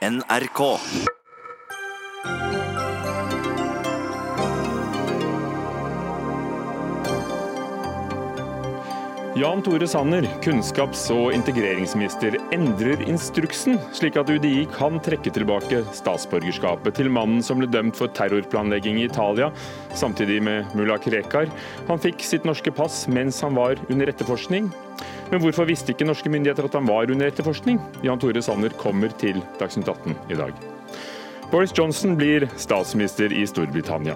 [0.00, 0.78] NRK.
[9.36, 16.96] Jan Tore Sanner, kunnskaps- og integreringsminister, endrer instruksen, slik at UDI kan trekke tilbake statsborgerskapet
[16.96, 19.52] til mannen som ble dømt for terrorplanlegging i Italia,
[19.92, 21.52] samtidig med mulla Krekar.
[21.92, 24.72] Han fikk sitt norske pass mens han var under etterforskning.
[25.30, 27.78] Men hvorfor visste ikke norske myndigheter at han var under etterforskning?
[28.02, 30.54] Jan Tore Sanner kommer til Dagsnytt 18 i dag.
[31.50, 34.14] Boris Johnson blir statsminister i Storbritannia.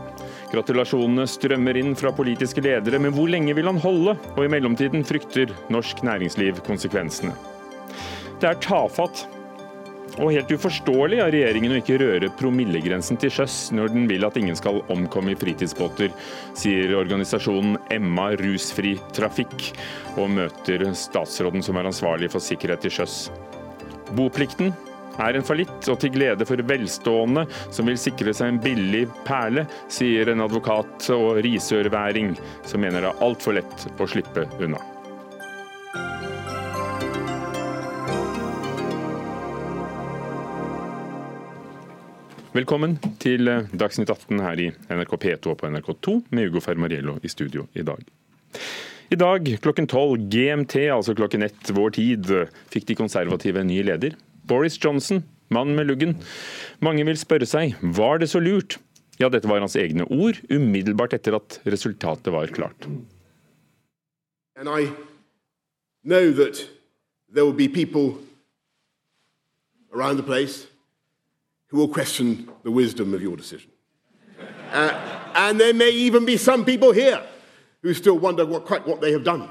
[0.52, 4.14] Gratulasjonene strømmer inn fra politiske ledere, men hvor lenge vil han holde?
[4.36, 7.34] Og i mellomtiden frykter norsk næringsliv konsekvensene.
[8.38, 9.24] Det er tafatt
[10.18, 14.38] og helt uforståelig av regjeringen å ikke røre promillegrensen til sjøs når den vil at
[14.38, 16.12] ingen skal omkomme i fritidsbåter,
[16.58, 19.72] sier organisasjonen Emma rusfri trafikk,
[20.14, 23.18] og møter statsråden som er ansvarlig for sikkerhet til sjøs.
[24.14, 24.70] Boplikten
[25.18, 29.66] er en fallitt, og til glede for velstående som vil sikre seg en billig perle,
[29.92, 34.93] sier en advokat og risørværing som mener det er altfor lett å slippe unna.
[42.54, 47.30] Velkommen til Dagsnytt 18 her i NRK P2 og på NRK2 med Ugo Fermariello i
[47.32, 48.04] studio i dag.
[49.10, 52.28] I dag klokken tolv GMT, altså klokken ett vår tid,
[52.70, 54.14] fikk de konservative en ny leder.
[54.46, 56.12] Boris Johnson, mannen med luggen.
[56.78, 58.76] Mange vil spørre seg var det så lurt?
[59.18, 62.86] Ja, dette var hans egne ord umiddelbart etter at resultatet var klart.
[64.54, 64.94] And I
[66.06, 66.62] know that
[67.26, 68.14] there will be people
[69.90, 70.68] around the place
[71.74, 73.68] who will question the wisdom of your decision.
[74.70, 77.20] Uh, and there may even be some people here
[77.82, 79.48] who still wonder what, quite what they have done.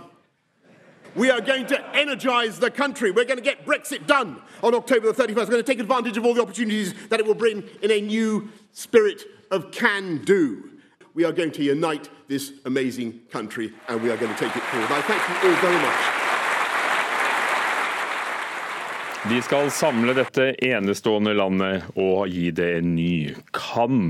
[1.16, 3.12] We are going to energize the country.
[3.12, 5.36] We're going to get Brexit done on October the 31st.
[5.36, 8.00] We're going to take advantage of all the opportunities that it will bring in a
[8.00, 10.70] new spirit of can do.
[11.14, 14.64] We are going to unite this amazing country and we are going to take it
[14.64, 14.90] forward.
[14.90, 16.23] I thank you all very much.
[19.30, 24.10] De skal samle dette enestående landet og gi det en ny kan.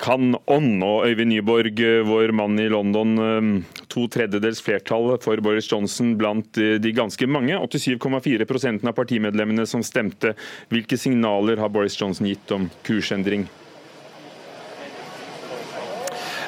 [0.00, 0.84] Kan ånd.
[0.84, 6.92] Og Øyvind Nyborg, vår mann i London, to tredjedels flertall for Boris Johnson blant de
[6.92, 10.34] ganske mange, 87,4% av partimedlemmene som stemte.
[10.68, 13.48] Hvilke signaler har Boris Johnson gitt om kursendring?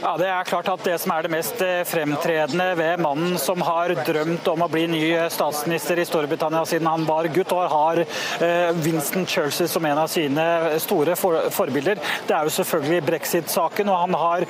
[0.03, 3.61] Ja, Det er klart at det som er det mest eh, fremtredende ved mannen som
[3.63, 7.71] har drømt om å bli ny eh, statsminister i Storbritannia siden han var gutt, og
[7.71, 10.49] har eh, Winston Churchill som en av sine
[10.83, 13.93] store forbilder, det er jo selvfølgelig brexit-saken.
[13.93, 14.49] og Han har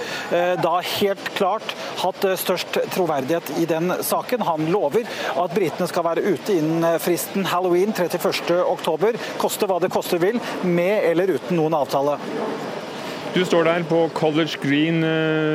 [0.65, 4.47] da helt klart hatt størst troverdighet i den saken.
[4.49, 5.05] Han lover
[5.37, 11.11] at britene skal være ute innen fristen halloween 31.10, koste hva det koste vil, med
[11.13, 12.17] eller uten noen avtale.
[13.33, 14.99] Du står der på College Green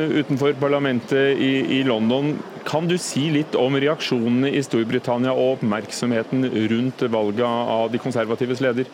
[0.09, 2.31] utenfor parlamentet i, i, London.
[2.65, 8.63] Kan du si litt om reaksjonene i Storbritannia og oppmerksomheten rundt valget av de konservatives
[8.65, 8.89] leder?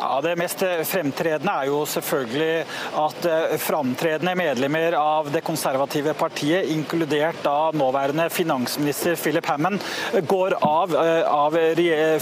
[0.00, 2.62] Ja, Det mest fremtredende er jo selvfølgelig
[2.96, 3.26] at
[3.60, 9.84] framtredende medlemmer av det konservative partiet, inkludert da nåværende finansminister Philip Hammond,
[10.30, 10.94] går av,
[11.28, 11.58] av,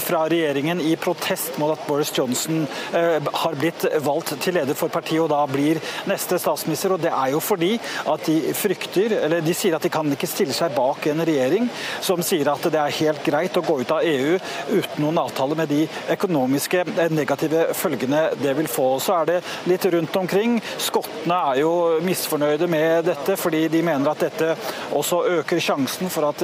[0.03, 5.23] fra regjeringen i protest mot at Boris Johnson har blitt valgt til leder for partiet
[5.23, 5.79] og da blir
[6.11, 6.97] neste statsminister.
[6.97, 7.71] og Det er jo fordi
[8.11, 11.71] at de frykter, eller de sier at de kan ikke stille seg bak en regjering
[12.03, 14.35] som sier at det er helt greit å gå ut av EU
[14.75, 15.85] uten noen avtale med de
[16.17, 16.83] økonomiske
[17.15, 18.87] negative følgene det vil få.
[19.03, 19.37] Så er det
[19.69, 20.57] litt rundt omkring.
[20.81, 21.73] Skottene er jo
[22.05, 24.53] misfornøyde med dette, fordi de mener at dette
[24.97, 26.43] også øker sjansen for at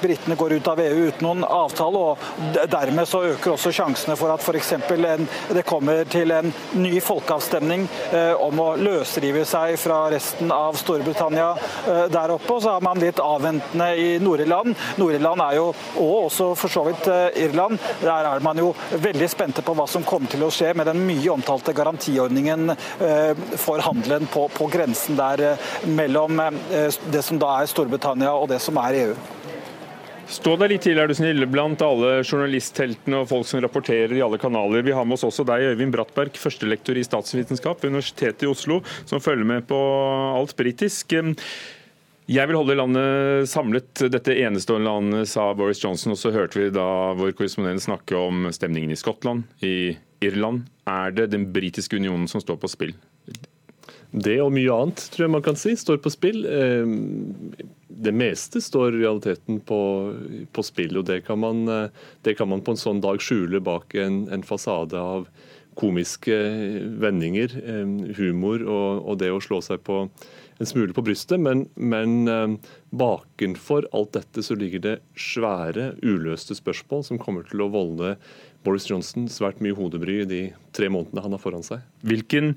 [0.00, 2.02] britene går ut av EU uten noen avtale.
[2.12, 4.74] og Dermed så øker også sjansene for at f.eks.
[5.54, 7.86] det kommer til en ny folkeavstemning
[8.42, 11.52] om å løsrive seg fra resten av Storbritannia
[12.12, 12.56] der oppe.
[12.56, 14.74] Og så er man litt avventende i Nord-Irland.
[15.00, 15.68] Nord-Irland er jo,
[16.02, 18.72] og også for så vidt Irland, der er man jo
[19.02, 22.72] veldig spente på hva som kommer til å skje med den mye omtalte garantiordningen
[23.60, 25.56] for handelen på, på grensen der
[25.88, 26.40] mellom
[27.12, 29.16] det som da er Storbritannia og det som er EU.
[30.26, 34.22] Stå deg litt til, er du snill, blant alle journalistheltene og folk som rapporterer i
[34.24, 34.82] alle kanaler.
[34.82, 38.80] Vi har med oss også deg, Øyvind Brattberg, førstelektor i statsvitenskap ved Universitetet i Oslo,
[39.06, 39.78] som følger med på
[40.34, 41.14] alt britisk.
[42.26, 46.16] Jeg vil holde landet samlet, dette enestående landet, sa Boris Johnson.
[46.16, 49.94] Og så hørte vi da vår korrespondent snakke om stemningen i Skottland, i
[50.26, 50.66] Irland.
[50.86, 52.94] Er det den britiske unionen som står på spill?
[54.16, 56.46] Det og mye annet tror jeg man kan si står på spill.
[57.96, 59.80] det meste står realiteten på,
[60.52, 60.96] på spill.
[60.96, 61.66] og det kan, man,
[62.22, 65.28] det kan, man, på en sånn dag skjule bak en, en fasade av
[65.76, 66.36] komiske
[67.00, 67.52] vendinger,
[68.16, 70.06] humor og, og, det å slå seg på
[70.56, 71.40] en smule på brystet.
[71.40, 72.58] Men, men
[72.96, 78.16] bakenfor alt dette så ligger det svære, uløste spørsmål som kommer til å volde
[78.66, 80.40] Boris Johnson svært mye hodebry i de
[80.76, 81.84] tre månedene han har foran seg.
[82.06, 82.54] Hvilken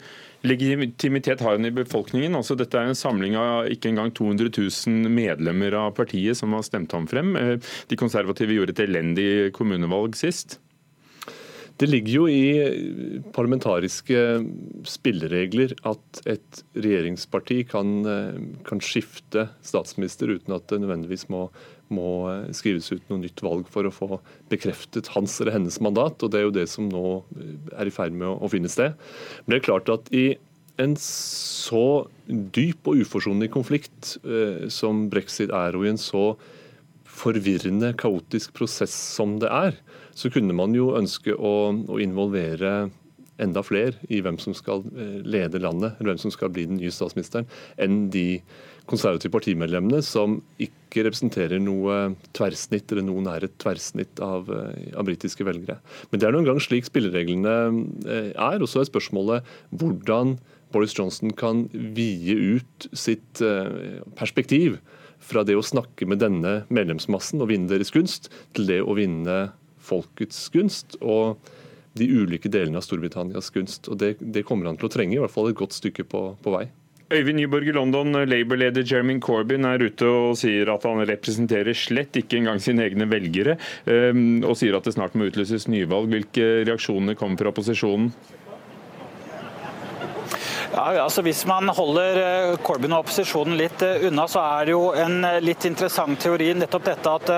[0.47, 2.37] legitimitet har han i befolkningen?
[2.39, 6.65] Altså, dette er en samling av ikke engang 200 000 medlemmer av partiet som har
[6.67, 7.35] stemt ham frem.
[7.37, 7.55] Eh,
[7.91, 10.59] de konservative gjorde et elendig kommunevalg sist.
[11.79, 14.23] Det ligger jo i parlamentariske
[14.89, 21.47] spilleregler at et regjeringsparti kan, eh, kan skifte statsminister uten at det nødvendigvis må
[21.93, 24.19] må eh, skrives ut noe nytt valg for å få
[24.51, 26.21] bekreftet hans eller hennes mandat.
[26.21, 27.05] og Det er jo det som nå
[27.37, 28.95] eh, er i ferd med å finne sted.
[29.43, 30.27] Men det er klart at i
[30.79, 36.23] en så dyp og uforsonlig konflikt eh, som brexit er, og i en så
[37.19, 39.75] forvirrende, kaotisk prosess som det er,
[40.15, 42.89] så kunne man jo ønske å, å involvere
[43.39, 44.83] enda flere i hvem som skal
[45.23, 47.47] lede landet, eller hvem som skal bli den nye statsministeren,
[47.79, 48.41] enn de
[48.89, 55.45] konservative partimedlemmene som ikke representerer noe tverrsnitt eller noe nære tverrsnitt av, eh, av britiske
[55.45, 55.79] velgere.
[56.09, 57.57] Men det er noen gang slik spillereglene
[58.05, 58.57] eh, er.
[58.59, 60.37] Og så er spørsmålet hvordan
[60.73, 64.79] Boris Johnson kan vie ut sitt eh, perspektiv
[65.19, 69.49] fra det å snakke med denne medlemsmassen og vinne deres gunst, til det å vinne
[69.83, 70.97] folkets gunst.
[71.01, 71.39] og
[71.97, 73.89] de ulike delene av Storbritannias gunst.
[73.89, 76.21] og det, det, kommer han til å trenge, i hvert fall et godt stykke på,
[76.39, 76.67] på vei.
[77.09, 82.19] Øyvind Nyborg i London, Labour-leder Jeremy Corbyn er ute og sier at han representerer slett
[82.21, 83.55] ikke engang sine egne velgere,
[83.89, 86.11] ehm, og sier at det snart må utlyses nyvalg.
[86.13, 88.11] Hvilke reaksjoner kommer fra opposisjonen?
[90.79, 94.71] Ja, altså Hvis man holder eh, Corbyn og opposisjonen litt eh, unna, så er det
[94.71, 97.31] jo en eh, litt interessant teori nettopp dette at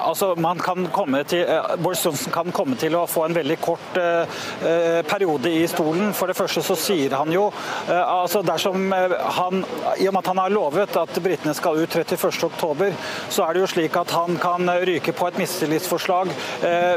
[0.00, 1.44] altså, man kan komme til,
[1.82, 3.98] Boris Johnson kan komme til å få en veldig kort
[5.08, 6.12] periode i stolen.
[6.16, 7.48] For det første så sier han jo
[7.88, 9.62] altså dersom han,
[9.98, 12.92] I og med at han har lovet at britene skal ut 31.10,
[13.32, 16.32] så er det jo slik at han kan ryke på et mistillitsforslag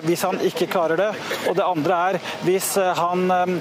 [0.06, 1.10] hvis han ikke klarer det.
[1.50, 3.60] Og det andre er hvis han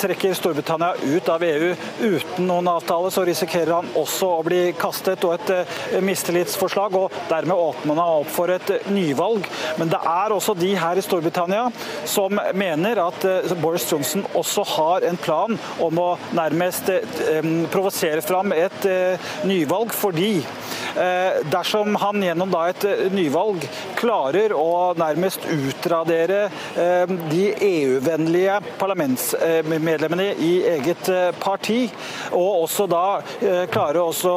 [0.00, 5.24] trekker Storbritannia ut av EU uten noen avtale, så risikerer han også å bli kastet
[5.26, 6.96] og et eh, mistillitsforslag.
[6.96, 9.46] og Dermed åpner han opp for et eh, nyvalg.
[9.80, 11.68] Men det er også de her i Storbritannia
[12.08, 16.90] som mener at eh, Boris Johnson også har en plan om å nærmest
[17.70, 18.84] provosere fram et
[19.46, 20.40] nyvalg, fordi
[21.50, 23.64] dersom han gjennom et eh, nyvalg
[23.98, 26.48] klarer å nærmest utradere
[27.30, 30.52] de EU-vennlige parlamentsmedlemmene i
[30.90, 31.84] eget parti,
[32.36, 33.04] og også da
[33.72, 34.34] klare å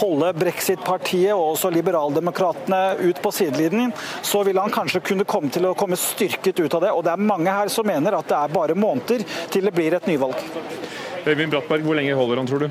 [0.00, 5.68] holde brexit-partiet og også liberaldemokratene ut på sidelinjen, så vil han kanskje kunne komme til
[5.70, 6.92] å komme styrket ut av det.
[6.92, 9.96] Og det er mange her som mener at det er bare måneder til det blir
[9.96, 10.42] et nyvalg.
[11.26, 12.68] Øyvind Brattberg, hvor lenge holder han, tror du?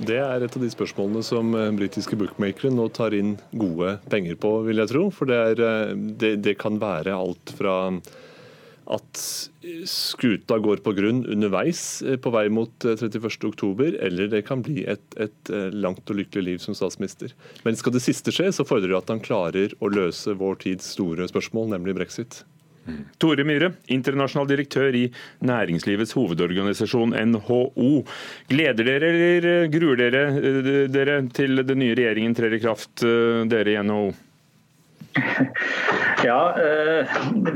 [0.00, 4.38] Det er et av de spørsmålene som eh, britiske bookmakere nå tar inn gode penger
[4.40, 5.02] på, vil jeg tro.
[5.12, 7.74] For det, er, eh, det, det kan være alt fra
[8.90, 9.22] at
[9.86, 15.04] skuta går på grunn underveis eh, på vei mot 31.10, eller det kan bli et,
[15.20, 17.34] et, langt og lykkelig liv som statsminister.
[17.66, 20.94] Men skal det siste skje, så fordrer det at han klarer å løse vår tids
[20.96, 22.42] store spørsmål, nemlig brexit.
[23.20, 25.04] Tore Myhre, internasjonal direktør i
[25.46, 27.90] næringslivets hovedorganisasjon NHO.
[28.50, 33.44] Gleder dere eller gruer dere, eh, dere til den nye regjeringen trer i kraft, eh,
[33.46, 34.12] dere i NHO?
[36.24, 37.06] Ja, eh,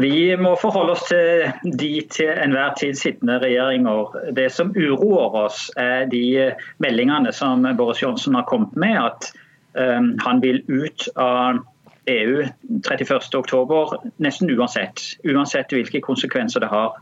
[0.01, 4.17] Vi må forholde oss til de til enhver tid sittende regjeringer.
[4.37, 8.99] Det som uroer oss, er de meldingene som Boris Johnsen har kommet med.
[8.99, 9.33] At
[9.75, 11.59] han vil ut av
[12.07, 12.45] EU
[12.87, 15.03] 31.10, nesten uansett.
[15.27, 16.97] Uansett hvilke konsekvenser det har.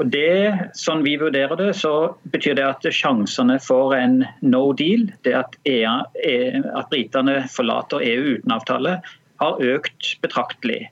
[0.00, 5.04] Og det, Sånn vi vurderer det, så betyr det at sjansene for en no deal,
[5.26, 8.96] det at, EU, e, at britene forlater EU uten avtale,
[9.42, 10.86] har økt betraktelig.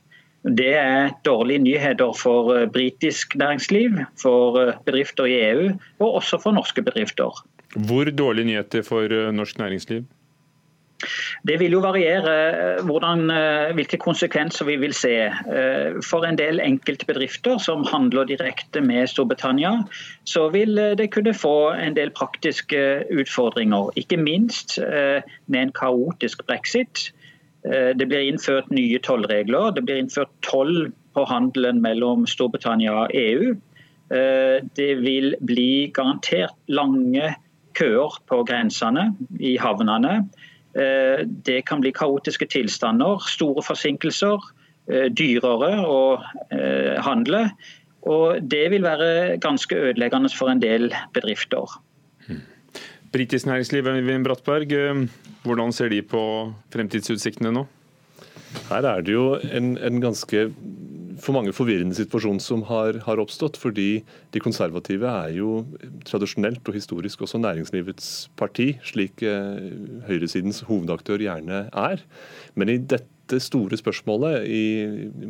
[0.45, 5.67] Det er dårlige nyheter for eh, britisk næringsliv, for eh, bedrifter i EU
[5.99, 7.45] og også for norske bedrifter.
[7.77, 10.05] Hvor dårlige nyheter for eh, norsk næringsliv?
[11.49, 13.31] Det vil jo variere hvordan,
[13.75, 15.31] hvilke konsekvenser vi vil se.
[16.05, 19.71] For en del enkeltbedrifter som handler direkte med Storbritannia,
[20.29, 23.89] så vil det kunne få en del praktiske utfordringer.
[23.97, 24.77] Ikke minst
[25.47, 27.15] med en kaotisk brexit.
[27.63, 29.75] Det blir innført nye tollregler.
[29.77, 33.51] Det blir innført toll på handelen mellom Storbritannia og EU.
[34.09, 37.35] Det vil bli garantert lange
[37.77, 40.23] køer på grensene, i havnene.
[40.73, 44.49] Eh, det kan bli kaotiske tilstander, store forsinkelser,
[45.15, 46.01] dyrere å
[47.05, 47.45] handle.
[48.09, 51.69] Og Det vil være ganske ødeleggende for en del bedrifter.
[53.11, 55.09] Britisk næringsliv, Øyvind Brattberg,
[55.43, 56.21] hvordan ser de på
[56.71, 57.65] fremtidsutsiktene nå?
[58.69, 60.45] Her er det jo en, en ganske
[61.21, 63.59] for mange forvirrende situasjon som har, har, oppstått.
[63.61, 64.03] Fordi
[64.35, 65.63] de konservative er jo
[66.09, 68.11] tradisjonelt og historisk også næringslivets
[68.41, 69.71] parti, slik eh,
[70.09, 72.05] høyresidens hovedaktør gjerne er.
[72.59, 74.65] Men i dette store spørsmålet i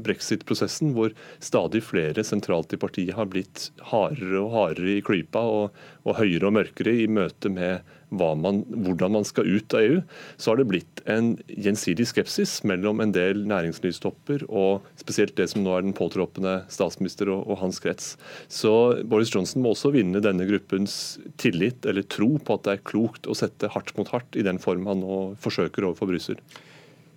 [0.06, 1.12] brexit-prosessen, hvor
[1.44, 6.48] stadig flere sentralt i partiet har blitt hardere og hardere i klypa og, og høyere
[6.48, 10.00] og mørkere i møte med man, hvordan man skal ut av EU,
[10.36, 15.64] så har det blitt en gjensidig skepsis mellom en del næringslivstopper og spesielt det som
[15.64, 18.14] nå er den påtroppende statsminister og, og hans krets.
[18.48, 18.72] Så
[19.04, 23.30] Boris Johnson må også vinne denne gruppens tillit eller tro på at det er klokt
[23.30, 26.40] å sette hardt mot hardt i den form han nå forsøker overfor Brussel.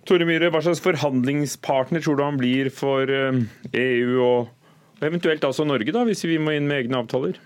[0.04, 3.40] Tore Myhre, hva slags forhandlingspartner tror du han blir for EU
[3.72, 7.40] eh, e og eventuelt også Norge, da, hvis vi må inn med egne avtaler?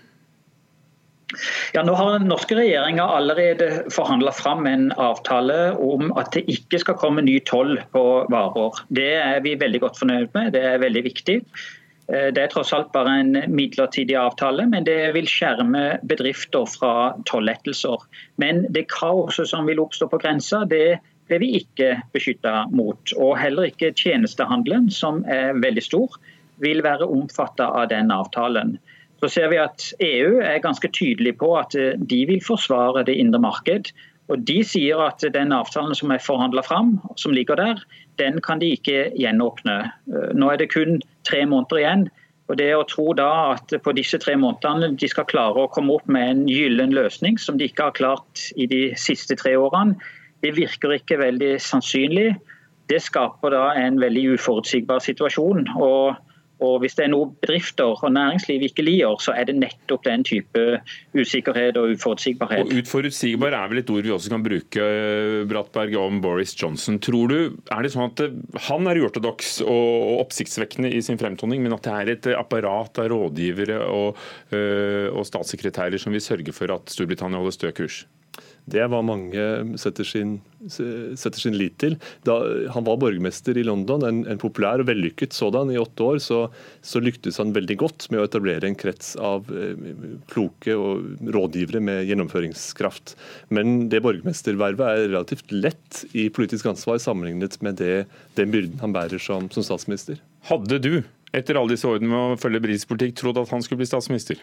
[1.73, 6.81] Ja, nå har Den norske regjeringa allerede forhandla fram en avtale om at det ikke
[6.81, 8.79] skal komme ny toll på varer.
[8.89, 11.37] Det er vi veldig godt fornøyd med, det er veldig viktig.
[12.09, 17.13] Eh, det er tross alt bare en midlertidig avtale, men det vil skjerme bedrifter fra
[17.29, 18.01] tollettelser.
[18.41, 23.13] Men det kaoset som vil oppstå på grensa, det blir vi ikke beskytta mot.
[23.21, 26.17] Og heller ikke tjenestehandelen, som er veldig stor,
[26.59, 28.79] vil være omfatta av den avtalen
[29.19, 33.17] så ser vi at EU er ganske tydelig på at eh, de vil forsvare det
[33.19, 33.91] indre marked.
[34.29, 37.81] Og De sier at den avtalen som er forhandla fram, som ligger der,
[38.21, 39.77] den kan de ikke gjenåpne.
[39.89, 42.07] Eh, nå er det kun tre måneder igjen.
[42.49, 45.99] Og det å tro da at på disse tre månedene de skal klare å komme
[45.99, 49.99] opp med en gyllen løsning, som de ikke har klart i de siste tre årene,
[50.41, 52.31] det virker ikke veldig sannsynlig.
[52.89, 55.67] Det skaper da en veldig uforutsigbar situasjon.
[55.77, 56.17] og
[56.59, 60.25] og Hvis det er noe bedrifter og næringsliv ikke liker, så er det nettopp den
[60.27, 60.63] type
[61.15, 62.65] usikkerhet og uforutsigbarhet.
[62.67, 64.89] Og Uforutsigbar er vel et ord vi også kan bruke
[65.49, 66.99] Brattberg, om Boris Johnson.
[67.03, 67.37] Tror du,
[67.71, 68.25] er det sånn at
[68.67, 73.09] Han er uortodoks og oppsiktsvekkende i sin fremtoning, men at det er et apparat av
[73.13, 74.19] rådgivere og,
[74.51, 78.03] og statssekretærer som vil sørge for at Storbritannia holder stø kurs?
[78.69, 79.43] Det hva mange
[79.81, 80.37] setter sin,
[80.69, 81.97] setter sin lit til.
[82.27, 82.37] Da
[82.75, 86.39] han var borgermester i London, en, en populær og vellykket sådan, i åtte år, så,
[86.85, 89.75] så, lyktes han veldig godt med å etablere en krets av eh,
[90.31, 93.15] kloke og rådgivere med gjennomføringskraft.
[93.55, 98.03] Men det borgermestervervet er relativt lett i politisk ansvar sammenlignet med det,
[98.39, 100.21] den byrden han bærer som, som statsminister.
[100.49, 100.93] Hadde du,
[101.35, 104.41] etter alle disse årene med å følge britisk politikk, trodd at han skulle bli statsminister?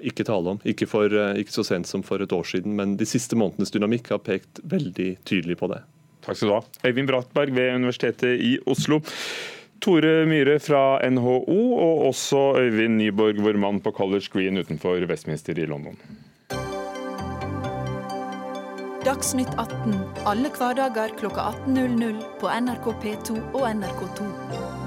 [0.00, 0.60] Ikke tale om.
[0.68, 3.72] Ikke, for, eh, ikke, så sent som for et år siden, men de siste månedenes
[3.74, 5.82] dynamikk har pekt veldig tydelig på det.
[6.24, 6.62] Takk skal du ha.
[6.84, 9.00] Øyvind Brattberg ved Universitetet i Oslo.
[9.80, 15.56] Tore Myhre fra NHO, og også Øyvind Nyborg, vår mann på College Green utenfor Westminster
[15.58, 15.96] i London.
[19.04, 19.94] Dagsnytt 18
[20.28, 24.79] alle hverdager kl 18.00 på NRK P2 og NRK2.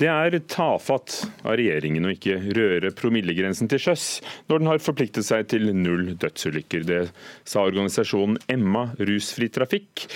[0.00, 4.06] Det er tafatt av regjeringen å ikke røre promillegrensen til sjøs,
[4.48, 6.86] når den har forpliktet seg til null dødsulykker.
[6.88, 7.02] Det
[7.44, 10.06] sa organisasjonen Emma rusfri trafikk.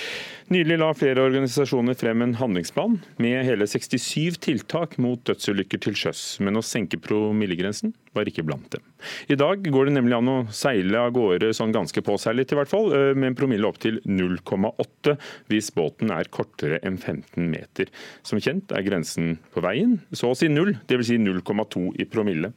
[0.54, 6.24] Nylig la flere organisasjoner frem en handlingsplan med hele 67 tiltak mot dødsulykker til sjøs,
[6.40, 8.84] men å senke promillegrensen var ikke blant dem.
[9.30, 12.72] I dag går det nemlig an å seile av gårde sånn ganske påseilet i hvert
[12.72, 15.16] fall, eh, med en promille opp til 0,8
[15.50, 17.92] hvis båten er kortere enn 15 meter.
[18.26, 21.06] Som kjent er grensen på veien så å si null, dvs.
[21.06, 22.50] Si 0,2 i promille.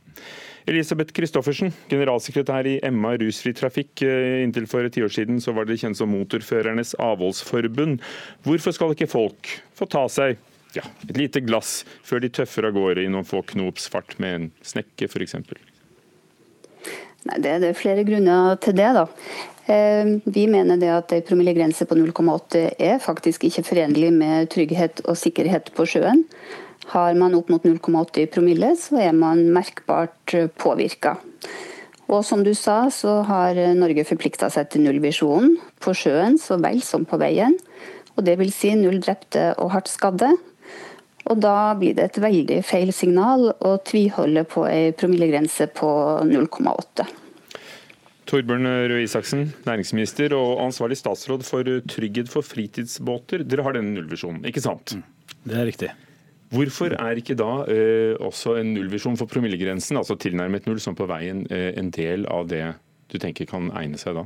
[0.70, 4.04] Elisabeth Christoffersen, generalsekretær i Emma rusfri trafikk.
[4.06, 8.04] Eh, inntil for et tiår siden så var det kjent som Motorførernes avholdsforbund.
[8.46, 10.38] Hvorfor skal ikke folk få ta seg
[10.78, 14.36] ja, et lite glass før de tøffer av gårde i noen få knops fart med
[14.36, 15.38] en snekke f.eks.?
[17.30, 18.90] Det er flere grunner til det.
[18.96, 19.06] da.
[19.70, 25.04] Eh, vi mener det at en promillegrense på 0,8 er faktisk ikke forenlig med trygghet
[25.06, 26.24] og sikkerhet på sjøen.
[26.90, 31.18] Har man opp mot 0,80 promille, så er man merkbart påvirka.
[32.10, 36.82] Og som du sa, så har Norge forplikta seg til nullvisjonen på sjøen så vel
[36.82, 37.54] som på veien.
[38.18, 40.32] Og det vil si null drepte og hardt skadde.
[41.30, 45.90] Og da blir det et veldig feil signal å tviholde på ei promillegrense på
[46.26, 47.06] 0,8.
[48.30, 53.46] Torbjørn Røe Isaksen, næringsminister og ansvarlig statsråd for trygghet for fritidsbåter.
[53.46, 54.98] Dere har denne nullvisjonen, ikke sant?
[55.46, 55.90] Det er riktig.
[56.54, 61.06] Hvorfor er ikke da eh, også en nullvisjon for promillegrensen, altså tilnærmet null, som på
[61.10, 62.64] veien, eh, en del av det
[63.10, 64.26] du tenker kan egne seg da?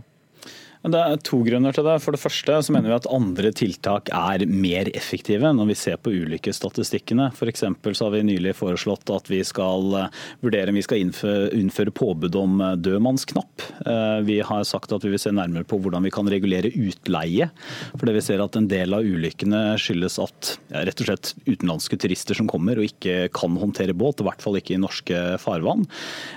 [0.83, 1.95] Det er to grunner til det.
[2.03, 5.99] For det første så mener vi at andre tiltak er mer effektive når vi ser
[6.03, 7.29] på ulykkesstatistikkene.
[7.31, 7.63] F.eks.
[7.63, 10.09] så har vi nylig foreslått at vi skal eh,
[10.43, 13.63] vurdere om vi skal innføre, påbud om eh, dødmannsknapp.
[13.87, 17.47] Eh, vi har sagt at vi vil se nærmere på hvordan vi kan regulere utleie.
[17.93, 21.31] For det vi ser at en del av ulykkene skyldes at ja, rett og slett
[21.47, 25.23] utenlandske turister som kommer og ikke kan håndtere båt, i hvert fall ikke i norske
[25.39, 25.87] farvann.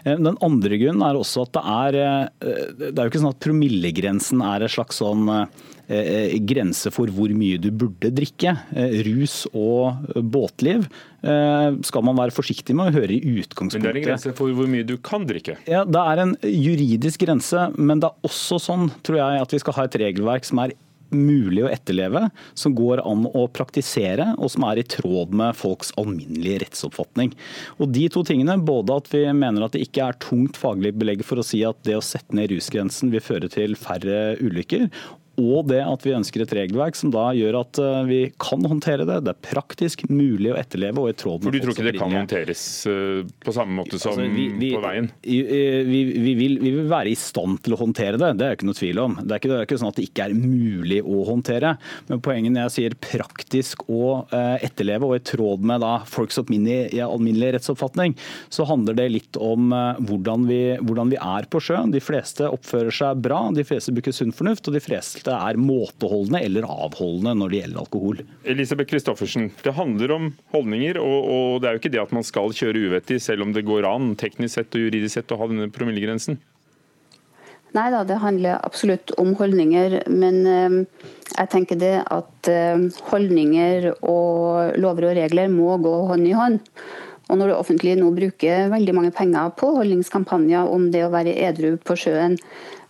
[0.07, 2.01] Den andre grunnen er også at det er,
[2.79, 5.29] det er jo ikke sånn at promillegrensen grensen er en slags sånn
[5.89, 8.57] eh, grense for hvor mye du burde drikke.
[8.75, 10.87] Eh, rus og båtliv
[11.23, 13.83] eh, skal man være forsiktig med å høre i utgangspunktet.
[13.83, 15.59] Men det er en grense for hvor mye du kan drikke?
[15.67, 19.63] Ja, Det er en juridisk grense, men det er også sånn, tror jeg, at vi
[19.63, 20.77] skal ha et regelverk som er
[21.15, 22.27] mulig å etterleve,
[22.59, 27.35] som går an å praktisere, og som er i tråd med folks alminnelige rettsoppfatning.
[27.81, 31.25] Og De to tingene, både at vi mener at det ikke er tungt faglig belegg
[31.27, 34.91] for å si at det å sette ned rusgrensen vil føre til færre ulykker,
[35.41, 39.07] og det at vi ønsker et regelverk som da gjør at eh, vi kan håndtere
[39.09, 39.21] det.
[39.27, 41.95] Det er praktisk mulig å etterleve og i tråd med For du tror ikke det
[41.99, 45.11] kan håndteres eh, på samme måte som altså, vi, vi, på veien?
[45.25, 45.41] Vi,
[45.89, 48.79] vi, vil, vi, vil, være i stand til å håndtere det, det er ikke noe
[48.79, 49.19] tvil om.
[49.23, 51.75] Det er ikke, det er ikke sånn at det ikke er mulig å håndtere.
[52.11, 56.39] Men poenget når jeg sier praktisk å uh, etterleve og i tråd med da, folks
[56.41, 58.17] alminnelige, rettsoppfatning,
[58.53, 60.47] så handler det litt om hvordan hvordan,
[60.87, 61.93] hvordan, vi, er på sjøen.
[61.95, 65.59] De fleste oppfører seg bra, de fleste bruker sunn fornuft, og de fleste enkelte er
[65.59, 68.21] måteholdende eller avholdende når det gjelder alkohol.
[68.45, 72.25] Elisabeth Christoffersen, det handler om holdninger, og, og det er jo ikke det at man
[72.27, 75.49] skal kjøre uvettig, selv om det går an teknisk sett og juridisk sett å ha
[75.51, 76.39] denne promillegrensen?
[77.77, 79.99] Nei da, det handler absolutt om holdninger.
[80.09, 80.77] Men øh,
[81.35, 86.63] jeg tenker det at øh, holdninger og lover og regler må gå hånd i hånd.
[87.27, 91.35] Og når det offentlige nå bruker veldig mange penger på holdningskampanjer om det å være
[91.49, 92.39] edru på sjøen,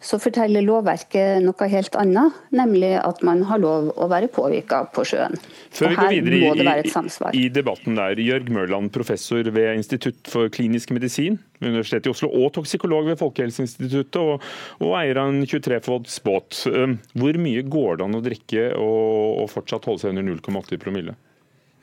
[0.07, 5.07] så forteller lovverket noe helt annet, nemlig at man har lov å være påvirka på
[5.09, 5.38] sjøen.
[5.75, 10.93] Før vi går videre i, i, debatten der, Jørg Mørland, professor ved Institutt for klinisk
[10.95, 14.45] medisin ved Universitetet i Oslo og toksikolog ved Folkehelseinstituttet, og,
[14.84, 16.61] og eier av en 23 fots båt.
[17.17, 21.17] Hvor mye går det an å drikke og, og fortsatt holde seg under 0,8 promille?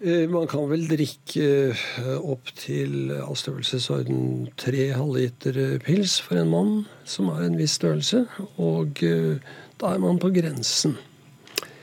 [0.03, 6.41] Eh, man kan vel drikke eh, opp til av størrelsesorden tre halvliter eh, pils for
[6.41, 6.73] en mann
[7.07, 8.25] som har en viss størrelse,
[8.59, 10.97] og da er man på grensen.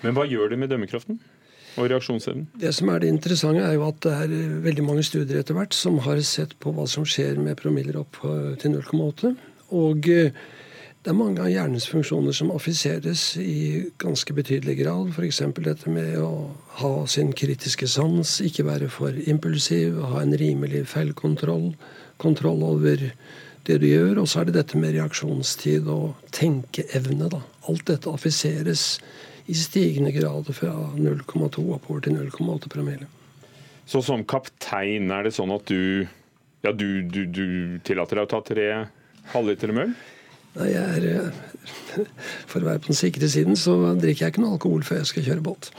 [0.05, 1.17] Men hva gjør det med dømmekraften?
[1.81, 2.45] Og reaksjonsevnen?
[2.61, 5.77] Det som er det interessante, er jo at det er veldig mange studier etter hvert
[5.77, 8.21] som har sett på hva som skjer med promiller opp
[8.61, 9.33] til 0,8.
[9.81, 10.09] Og
[11.01, 15.15] det er mange av hjernens funksjoner som affiseres i ganske betydelig grad.
[15.15, 15.39] F.eks.
[15.65, 16.51] dette med å
[16.83, 21.71] ha sin kritiske sans, ikke være for impulsiv, ha en rimelig feilkontroll,
[22.21, 23.07] kontroll over
[23.65, 24.21] det du gjør.
[24.21, 27.33] Og så er det dette med reaksjonstid og tenkeevne.
[27.33, 27.41] da.
[27.73, 28.85] Alt dette affiseres
[29.49, 33.09] i stigende grad fra 0,2 oppover til 0,8 promille.
[33.89, 36.05] Så som kaptein, er det sånn at du,
[36.61, 37.47] ja, du, du, du
[37.89, 38.73] tillater deg å ta tre
[39.33, 39.97] halvliter møll?
[40.59, 42.07] Nei, jeg er, eh,
[42.51, 45.13] For å være på den sikre siden, så drikker jeg ikke noe alkohol før jeg
[45.13, 45.71] skal kjøre båt.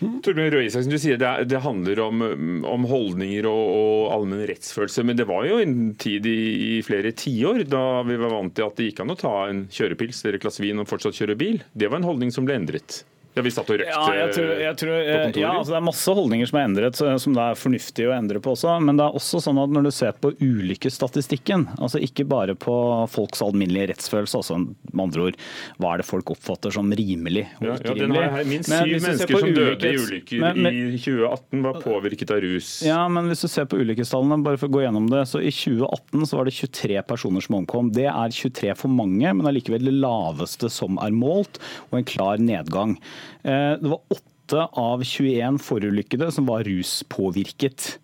[0.00, 2.22] Torbjørn Røe Isaksen, du sier det, det handler om,
[2.64, 5.04] om holdninger og, og, allmenn rettsfølelse.
[5.04, 6.38] Men det var jo en tid i,
[6.78, 9.66] i flere tiår da vi var vant til at det gikk an å ta en
[9.68, 11.60] kjørepils eller et glass vin og fortsatt kjøre bil.
[11.76, 13.02] Det var en holdning som ble endret.
[13.40, 15.40] Ja, vi satt og røkte ja, jeg tror, jeg tror, på kontoret.
[15.40, 18.42] Ja, altså det er masse holdninger som er endret, som det er fornuftig å endre
[18.44, 18.76] på også.
[18.84, 22.76] Men det er også sånn at når du ser på ulykkesstatistikken, altså ikke bare på
[23.10, 25.40] folks alminnelige rettsfølelse, altså med andre ord,
[25.80, 28.24] hva er det folk oppfatter som rimelig og ja, ikke ja, rimelig.
[28.34, 32.42] Her, minst syv mennesker som døde i ulykker men, men, i 2018 var påvirket av
[32.44, 32.70] rus.
[32.86, 35.52] Ja, men hvis du ser på ulykkestallene, bare for å gå gjennom det, så i
[35.54, 37.92] 2018 så var det 23 personer som omkom.
[37.96, 42.40] Det er 23 for mange, men allikevel det laveste som er målt, og en klar
[42.42, 42.96] nedgang.
[43.42, 47.98] Eh, det var åtte av 21 forulykkede som var ruspåvirket.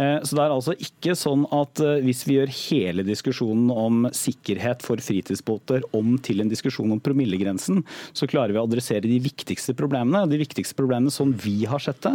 [0.00, 4.06] Eh, så det er altså ikke sånn at eh, hvis vi gjør hele diskusjonen om
[4.16, 7.82] sikkerhet for fritidsbåter om til en diskusjon om promillegrensen,
[8.16, 10.24] så klarer vi å adressere de viktigste problemene.
[10.30, 12.14] De viktigste problemene som vi har sett det,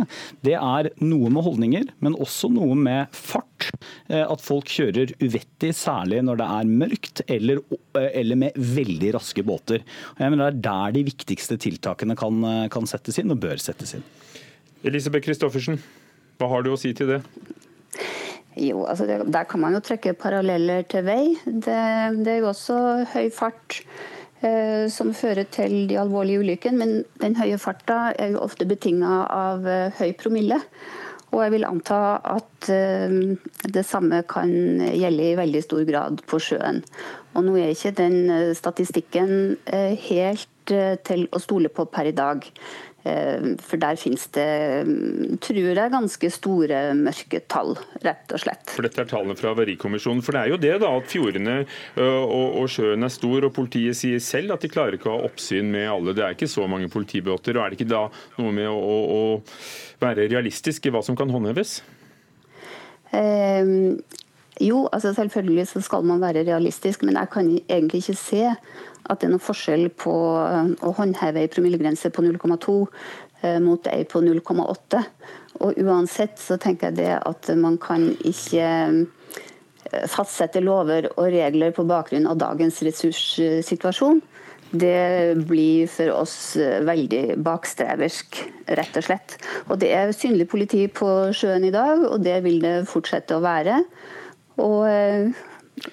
[0.49, 3.69] det er noe med holdninger, men også noe med fart.
[4.09, 7.61] Eh, at folk kjører uvettig, særlig når det er mørkt eller,
[8.05, 9.85] eller med veldig raske båter.
[10.17, 13.95] Jeg mener Det er der de viktigste tiltakene kan, kan settes inn, og bør settes
[13.97, 14.05] inn.
[14.85, 15.79] Elisabeth Christoffersen,
[16.39, 17.21] hva har du å si til det?
[18.55, 21.35] Jo, altså det, Der kan man jo trekke paralleller til vei.
[21.45, 21.79] Det,
[22.23, 22.77] det er jo også
[23.11, 23.81] høy fart
[24.41, 26.77] eh, som fører til de alvorlige ulykkene.
[26.79, 30.61] Men den høye farta er jo ofte betinga av eh, høy promille.
[31.35, 31.99] Og jeg vil anta
[32.31, 32.67] at
[33.75, 36.79] det samme kan gjelde i veldig stor grad på sjøen.
[37.35, 39.57] Og nå er ikke den statistikken
[40.05, 40.71] helt
[41.03, 42.45] til å stole på per i dag.
[43.05, 44.47] Eh, for der finnes det,
[44.87, 48.73] mm, tror jeg, ganske store mørketall, rett og slett.
[48.73, 50.23] For Dette er tallene fra Havarikommisjonen.
[50.25, 51.57] For det er jo det da, at fjordene
[52.01, 55.29] og, og, sjøen er stor, og politiet sier selv at de klarer ikke å ha
[55.29, 56.15] oppsyn med alle.
[56.17, 57.57] Det er ikke så mange politibåter.
[57.59, 58.07] og Er det ikke da
[58.39, 61.77] noe med å, å, å være realistisk i hva som kan håndheves?
[63.13, 63.73] Eh,
[64.61, 68.43] jo, altså selvfølgelig så skal man være realistisk, men jeg kan egentlig ikke se
[69.05, 72.77] at det er noe forskjell på eh, å håndheve ei promillegrense på 0,2
[73.43, 75.03] eh, mot ei på 0,8.
[75.65, 81.75] Og uansett så tenker jeg det at man kan ikke eh, fastsette lover og regler
[81.75, 84.23] på bakgrunn av dagens ressurssituasjon.
[84.75, 88.39] Det blir for oss veldig bakstreversk,
[88.75, 89.35] rett og slett.
[89.69, 93.43] Og det er synlig politi på sjøen i dag, og det vil det fortsette å
[93.45, 93.83] være.
[94.57, 94.87] Og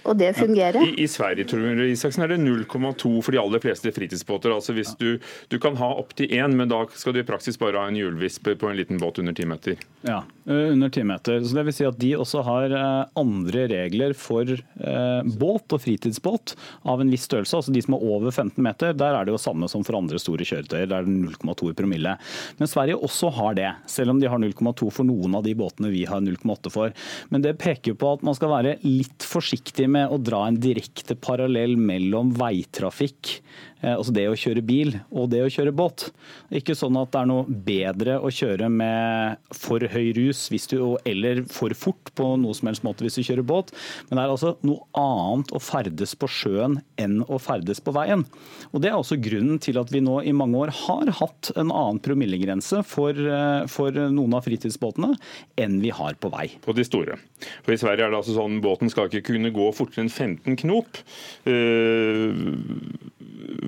[0.07, 0.79] og det fungerer.
[0.87, 4.53] I, I, Sverige tror Isaksen, er det 0,2 for de aller fleste fritidsbåter.
[4.55, 5.17] Altså hvis du,
[5.51, 8.47] du kan ha opptil én, men da skal du i praksis bare ha en hjulvisp
[8.59, 9.83] på en liten båt under 10 meter.
[10.07, 11.41] Ja, under 10 meter.
[11.43, 12.77] Så det vil si at de også har
[13.19, 16.55] andre regler for eh, båt og fritidsbåt
[16.89, 17.59] av en viss størrelse.
[17.59, 20.21] Altså de som er over 15 meter, der er det jo samme som for andre
[20.23, 20.87] store kjøretøyer.
[20.91, 22.15] Der er det 0,2 i promille.
[22.61, 25.91] Men Sverige også har det, selv om de har 0,2 for noen av de båtene
[25.91, 26.95] vi har 0,8 for.
[27.35, 30.61] Men det peker på at man skal være litt forsiktig forsiktig med å dra en
[30.61, 33.43] direkte parallell mellom veitrafikk
[33.83, 36.09] altså det å kjøre bil og det å kjøre båt.
[36.55, 41.43] Ikke sånn at det er noe bedre å kjøre med for høy rus du, eller
[41.51, 43.73] for fort på noe som helst måte hvis du kjører båt,
[44.09, 48.25] men det er altså noe annet å ferdes på sjøen enn å ferdes på veien.
[48.73, 51.71] Og Det er også grunnen til at vi nå i mange år har hatt en
[51.71, 55.15] annen promillegrense for, eh, for noen av fritidsbåtene
[55.61, 56.49] enn vi har på vei.
[56.65, 57.19] På de store.
[57.63, 60.57] For I Sverige er det altså sånn båten skal ikke kunne gå fortere enn 15
[60.65, 61.01] knop.
[61.47, 62.33] Uh,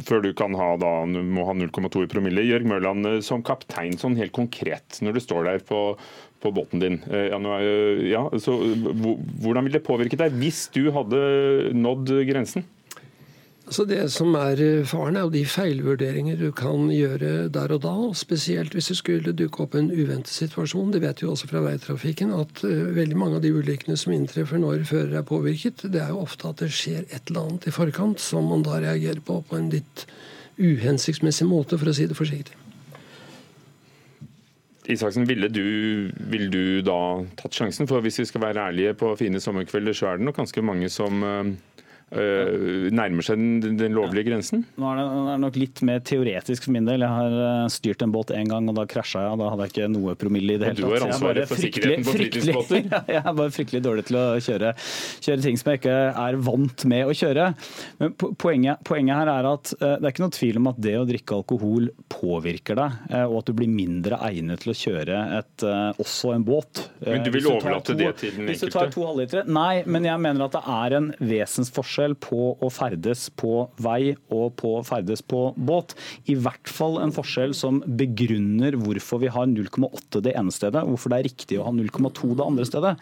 [0.06, 2.46] før du kan ha da, må ha 0,2 i promille.
[2.46, 5.82] Jørg Mørland, eh, som kaptein, sånn helt konkret, når du står der på,
[6.44, 7.40] på båten din, eh, ja,
[8.10, 8.56] ja, så,
[9.44, 11.20] hvordan vil det påvirke deg hvis du hadde
[11.76, 12.66] nådd grensen?
[13.64, 17.80] Altså det som er eh, faren, er jo de feilvurderinger du kan gjøre der og
[17.86, 17.94] da.
[18.16, 20.92] Spesielt hvis det skulle dukke opp en uventet situasjon.
[20.92, 24.60] Det vet vi også fra veitrafikken at uh, veldig mange av de ulykkene som inntreffer
[24.60, 27.72] når fører er påvirket, det er jo ofte at det skjer et eller annet i
[27.72, 30.04] forkant som man da reagerer på på en litt
[30.60, 32.60] uhensiktsmessig måte, for å si det forsiktig.
[34.92, 35.64] Isaksen, ville du,
[36.28, 37.88] ville du da tatt sjansen?
[37.88, 40.92] For hvis vi skal være ærlige på fine sommerkvelder, så er det nok ganske mange
[40.92, 41.54] som Eh,
[42.14, 44.64] nærmer seg den, den lovlige grensen?
[44.78, 47.04] Nå er det, det er nok litt mer teoretisk for min del.
[47.04, 49.34] Jeg har eh, styrt en båt én gang, og da krasja jeg.
[49.34, 50.84] og Da hadde jeg ikke noe promille i det hele tatt.
[50.84, 52.82] Du har ansvaret for sikkerheten på fritidsbåter?
[52.94, 54.70] Ja, jeg er bare fryktelig dårlig til å kjøre,
[55.24, 57.46] kjøre, ting som jeg ikke er vant med å kjøre.
[58.00, 60.94] Men poenget, poenget, her er at eh, det er ikke noe tvil om at det
[61.00, 65.64] å drikke alkohol påvirker deg, og at du blir mindre egnet til å kjøre et,
[66.02, 66.84] også en båt.
[67.04, 68.50] Men du vil overlate det til den enkelte?
[68.52, 69.44] Hvis du tar to halvlitere?
[69.50, 74.14] Nei, men jeg mener at det er en vesensforskjell forskjell på å ferdes på vei
[74.32, 75.94] og på å ferdes på båt.
[76.26, 81.12] I hvert fall en forskjell som begrunner hvorfor vi har 0,8 det ene stedet, hvorfor
[81.12, 82.94] det er riktig å ha 0,2 det andre stedet.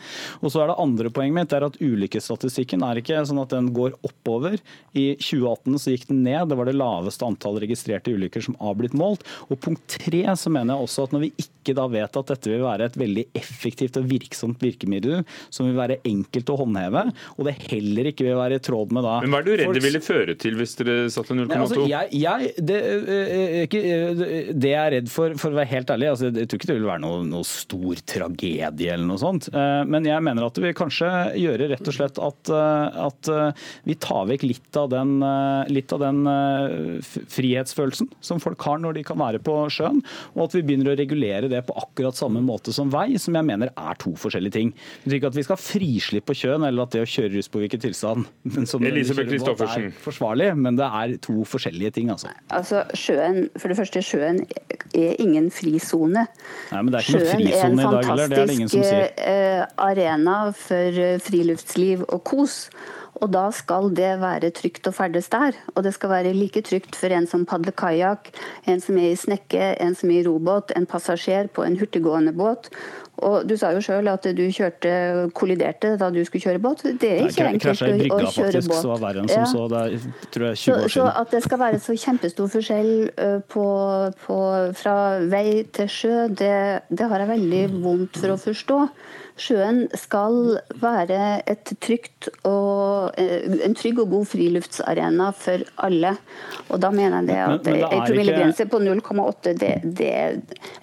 [0.42, 3.72] Og så er det andre poenget mitt er at Ulykkesstatistikken er ikke sånn at den
[3.74, 4.58] går oppover.
[4.92, 6.50] I 2018 så gikk den ned.
[6.50, 9.24] Det var det laveste antallet registrerte ulykker som har blitt målt.
[9.48, 12.50] Og punkt tre så mener jeg også at når vi ikke da vet at dette
[12.50, 17.04] vil være et veldig effektivt og virksomt virkemiddel som vil være enkelt å håndheve,
[17.36, 19.76] og det heller ikke vil være i tråd med da Men Hva er du redd
[19.76, 21.58] det ville føre til hvis dere satte 0,2?
[21.62, 22.78] Altså, jeg, jeg, det,
[23.70, 26.78] det, jeg er redd for, for å være helt ærlig, altså, jeg tror ikke det
[26.80, 29.48] vil være noe, noe, stor tragedie eller noe sånt.
[29.52, 32.52] Men jeg mener at det vil kanskje gjøre rett og slett at,
[33.06, 33.30] at
[33.88, 35.14] vi tar vekk litt av, den,
[35.72, 36.22] litt av den
[37.02, 40.02] frihetsfølelsen som folk har når de kan være på sjøen,
[40.34, 43.48] og at vi begynner å regulere det på akkurat samme måte som vei, som jeg
[43.48, 44.72] mener er to forskjellige ting.
[44.72, 47.84] Det betyr ikke at vi skal frislippe på sjøen, eller at det å kjøre ruspåvirket
[47.84, 48.28] tilstand
[48.72, 49.90] som Elisabeth Kristoffersen.
[49.90, 52.10] er forsvarlig, men det er to forskjellige ting.
[52.12, 52.32] Altså.
[52.50, 54.42] altså sjøen, for det første, sjøen
[54.94, 56.26] er ingen frisone.
[56.72, 62.66] Sjøen er en fantastisk uh, arena for uh, friluftsliv og kos.
[63.22, 65.54] Og da skal det være trygt å ferdes der.
[65.76, 68.32] Og det skal være like trygt for en som padler kajakk,
[68.66, 72.34] en som er i snekke, en som er i robåt, en passasjer på en hurtiggående
[72.34, 72.72] båt
[73.22, 74.92] Og Du sa jo sjøl at du kjørte
[75.38, 76.84] kolliderte da du skulle kjøre båt.
[77.00, 78.78] Det er ikke enkelt å, kjøre båt.
[78.82, 79.66] Så var verre enn som så.
[79.72, 81.10] Det er tror jeg, 20 så, år så siden.
[81.22, 82.92] at det skal være så kjempestor forskjell
[83.54, 83.66] på,
[84.26, 84.38] på,
[84.82, 84.96] fra
[85.32, 86.54] vei til sjø, det,
[86.90, 88.80] det har jeg veldig vondt for å forstå.
[89.40, 96.12] Sjøen skal være et trygt og, en trygg og god friluftsarena for alle.
[96.68, 99.72] Og da mener jeg det at Men- men det en promillegrense ikke- på 0,8 det,
[99.82, 100.12] det,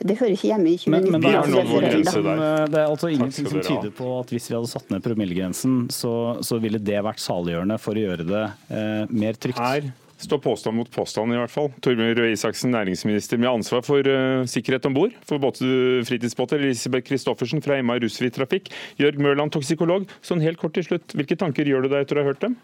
[0.03, 1.11] det hører ikke hjemme i 2019.
[1.11, 2.65] Men, men det, er der.
[2.67, 6.13] det er altså ingenting som tyder på at hvis vi hadde satt ned promillegrensen, så,
[6.43, 9.59] så ville det vært saliggjørende for å gjøre det eh, mer trygt.
[9.59, 11.69] Her står påstand mot påstand, i hvert fall.
[11.83, 15.61] Torbjørn Røe Isaksen, næringsminister med ansvar for uh, sikkerhet om bord for båt,
[16.07, 16.59] fritidsbåter.
[16.59, 18.69] Elisabeth Christoffersen fra MA Russvik Trafikk.
[18.99, 20.09] Jørg Mørland, toksikolog.
[20.25, 22.59] Sånn helt kort til slutt, hvilke tanker gjør du deg etter å ha hørt dem?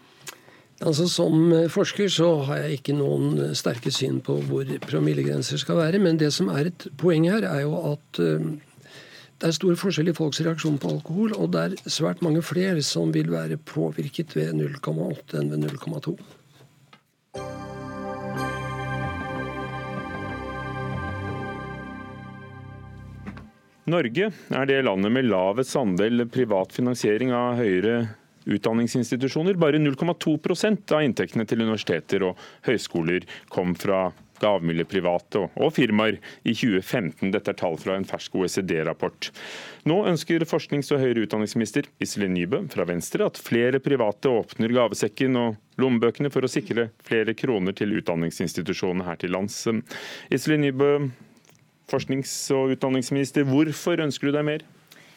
[0.84, 6.00] Altså Som forsker så har jeg ikke noen sterke syn på hvor promillegrenser skal være.
[6.02, 8.50] Men det som er et poeng her, er jo at eh,
[9.40, 11.32] det er stor forskjell i folks reaksjon på alkohol.
[11.40, 16.16] Og det er svært mange flere som vil være påvirket ved 0,8 enn ved 0,2.
[23.86, 28.00] Norge er det landet med lavest andel privat finansiering av høyere
[28.46, 29.54] utdanningsinstitusjoner.
[29.58, 34.08] Bare 0,2% av inntektene til universiteter og høyskoler kom fra
[34.40, 37.30] gavmilde private og, firmaer i 2015.
[37.32, 39.30] Dette er tall fra en fersk OECD-rapport.
[39.88, 45.40] Nå ønsker forsknings- og høyere utdanningsminister Iselin Nybø fra Venstre at flere private åpner gavesekken
[45.40, 49.62] og lommebøkene for å sikre flere kroner til utdanningsinstitusjonene her til lands.
[50.32, 50.90] Iselin Nybø,
[51.90, 54.66] forsknings- og utdanningsminister, hvorfor ønsker du deg mer?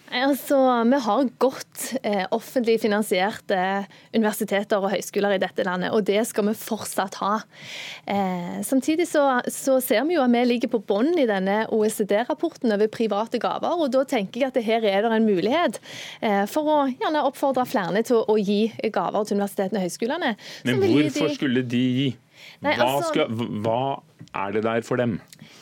[0.10, 0.58] Altså,
[0.89, 6.47] Vi har godt eh, offentlig finansierte universiteter og høyskoler i dette landet, og det skal
[6.47, 7.36] vi fortsatt ha.
[8.10, 12.73] Eh, samtidig så, så, ser vi jo at vi ligger på bånn i denne OECD-rapporten
[12.73, 13.77] over private gaver.
[13.77, 15.77] og Da tenker jeg at her er det en mulighet
[16.21, 20.36] eh, for å gjerne oppfordre flere til å, å gi gaver til universitetene og høyskolene.
[20.65, 22.12] Men hvorfor skulle de gi?
[22.65, 23.29] Nei, hva, altså- skal,
[23.62, 23.82] hva
[24.35, 25.19] er det der for dem?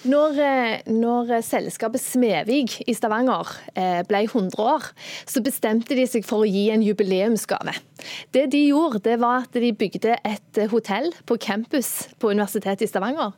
[0.07, 4.89] Når, eh, når selskapet Smevig i Stavanger eh, ble 100 år,
[5.25, 7.75] så bestemte de seg for å gi en jubileumsgave.
[8.35, 12.91] Det de gjorde, det var at de bygde et hotell på campus på Universitetet i
[12.91, 13.33] Stavanger.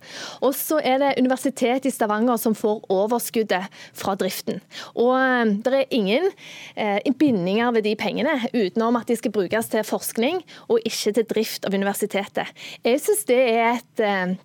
[0.45, 4.59] Og så er det Universitetet i Stavanger som får overskuddet fra driften.
[4.95, 6.29] Og eh, det er ingen
[6.75, 11.27] eh, bindinger ved de pengene, utenom at de skal brukes til forskning og ikke til
[11.29, 12.53] drift av universitetet.
[12.85, 14.37] Jeg synes det er et eh,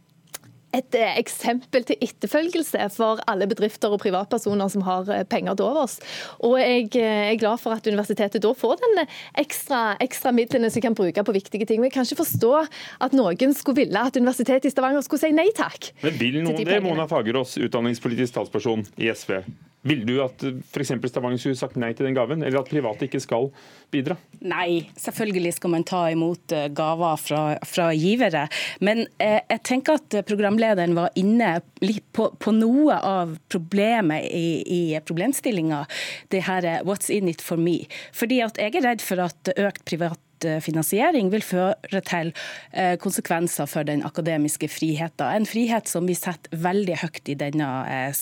[0.75, 5.69] et eh, eksempel til etterfølgelse for alle bedrifter og privatpersoner som har eh, penger til
[5.71, 5.99] overs.
[6.45, 9.05] Og jeg eh, er glad for at universitetet da får den
[9.41, 11.83] ekstra, ekstra midlene som kan bruke på viktige ting.
[11.83, 12.53] Vi jeg kan ikke forstå
[13.07, 15.93] at noen skulle ville at Universitetet i Stavanger skulle si nei takk.
[16.03, 16.81] Men vil noen de det.
[16.83, 19.39] Mona Fagerås, utdanningspolitisk talsperson i SV?
[19.85, 20.95] Vil du at f.eks.
[21.11, 23.51] Stavanger skulle sagt nei til den gaven, eller at private ikke skal
[23.93, 24.17] bidra?
[24.45, 28.47] Nei, selvfølgelig skal man ta imot eh, gaver fra, fra givere.
[28.85, 31.59] Men eh, jeg tenker at programlederen var inne
[32.17, 35.85] på, på noe av problemet i, i problemstillinga.
[36.33, 37.87] Det her er 'what's in it for me'.
[38.13, 42.33] Fordi at jeg er redd for at økt privat eh, finansiering vil føre til
[42.73, 45.27] eh, konsekvenser for den akademiske friheten.
[45.29, 48.13] En frihet som vi setter veldig høyt i denne eh,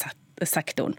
[0.48, 0.96] sektoren.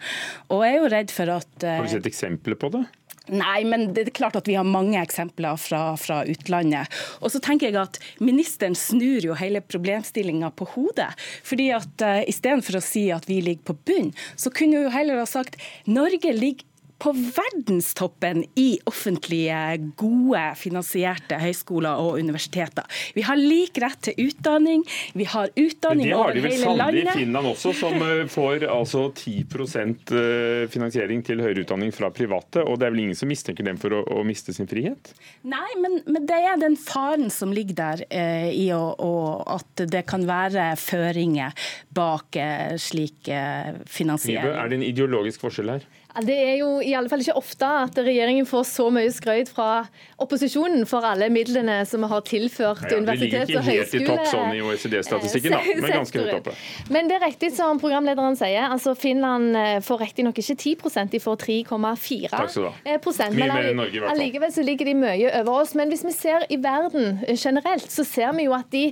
[0.50, 2.86] Og jeg er jo redd for at eh, Har du sett eksempler på det?
[3.32, 6.92] Nei, men det er klart at vi har mange eksempler fra, fra utlandet.
[7.24, 11.14] Og så tenker jeg at Ministeren snur jo hele problemstillinga på hodet.
[11.44, 15.24] fordi at uh, Istedenfor å si at vi ligger på bunn, så kunne hun heller
[15.24, 15.56] ha sagt
[15.88, 16.68] Norge ligger
[17.02, 19.60] på verdenstoppen i offentlige,
[20.00, 22.88] gode, finansierte høyskoler og universiteter.
[23.16, 26.40] Vi har lik rett til utdanning, vi har utdanning over Men landet.
[26.40, 27.18] det har de vel hele sannelig i.
[27.24, 32.64] Finland også, som eh, får altså 10 eh, finansiering til høyere utdanning fra private.
[32.64, 35.14] Og det er vel ingen som mistenker dem for å, å miste sin frihet?
[35.44, 39.14] Nei, men, men det er den faren som ligger der eh, i å, å,
[39.58, 41.54] at det kan være føringer
[41.94, 44.56] bak eh, slik eh, finansiering.
[44.56, 45.88] er det en ideologisk forskjell her?
[46.22, 49.88] Det er jo i alle fall ikke ofte at regjeringen får så mye skrøyt fra
[50.22, 54.04] opposisjonen for alle midlene som vi har tilført Ja, ja, vi ligger ikke helt i
[54.06, 56.56] topp sånn i OECD-statistikken, da, men ganske høyt oppe.
[56.94, 58.70] Men det er riktig som programlederen sier.
[58.70, 62.76] altså Finland eh, får riktignok ikke 10 de får 3,4 Takk skal du ha.
[62.86, 63.00] eh.
[63.34, 64.20] Mye mer enn Norge, i hvert fall.
[64.20, 65.74] Allikevel så ligger de mye over oss.
[65.78, 68.92] Men hvis vi ser i verden eh, generelt, så ser vi jo at de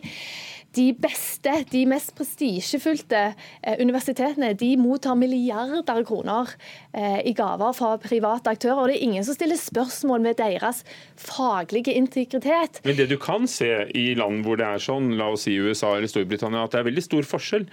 [0.72, 6.48] de beste, de mest prestisjefylte eh, universitetene de mottar milliarder kroner
[6.91, 8.82] eh, i gaver fra private aktører.
[8.82, 10.82] og Det er ingen som stiller spørsmål ved deres
[11.16, 12.82] faglige integritet.
[12.84, 15.94] Men det du kan se i land hvor det er sånn, la oss si USA
[15.96, 17.68] eller Storbritannia, at det er veldig stor forskjell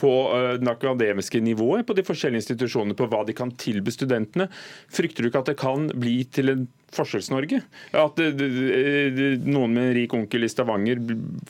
[0.00, 0.12] på
[0.58, 4.48] den det akademiske nivået på de forskjellige institusjonene, på hva de kan tilby studentene.
[4.92, 7.60] Frykter du ikke at det kan bli til en Forskjells-Norge.
[7.98, 11.00] At noen med en rik onkel i Stavanger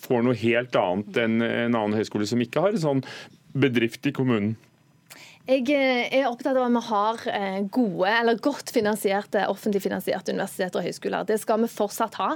[0.05, 3.03] får noe helt annet enn en annen høyskole som ikke har en sånn
[3.53, 4.57] bedrift i kommunen.
[5.45, 10.33] Jeg eh, er opptatt av at vi har eh, gode eller godt finansierte, offentlig finansierte
[10.33, 11.27] universiteter og høyskoler.
[11.29, 12.31] Det skal vi fortsatt ha.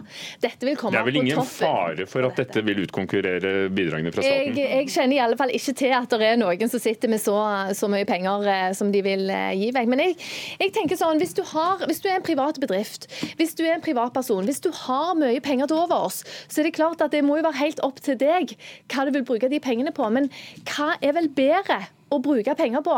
[0.44, 1.01] Dette vil komme på toppen.
[1.01, 4.61] Det er vel ingen fare for at dette vil utkonkurrere bidragene fra staten?
[4.61, 7.25] Jeg, jeg, kjenner i alle fall ikke til at det er noen som sitter med
[7.25, 7.38] så,
[7.81, 9.25] så mye penger eh, som de vil
[9.57, 9.92] gi vekk.
[9.97, 10.21] Men jeg,
[10.61, 13.09] jeg tenker sånn, hvis du, har, hvis du, er en privat bedrift,
[13.40, 16.77] hvis du er en privatperson, hvis du har mye penger til overs, så er det
[16.77, 18.53] klart at det må jo være helt opp til deg
[18.92, 20.12] hva du vil bruke de pengene på.
[20.12, 20.29] Men
[20.68, 22.97] hva er vel bedre å bruke penger på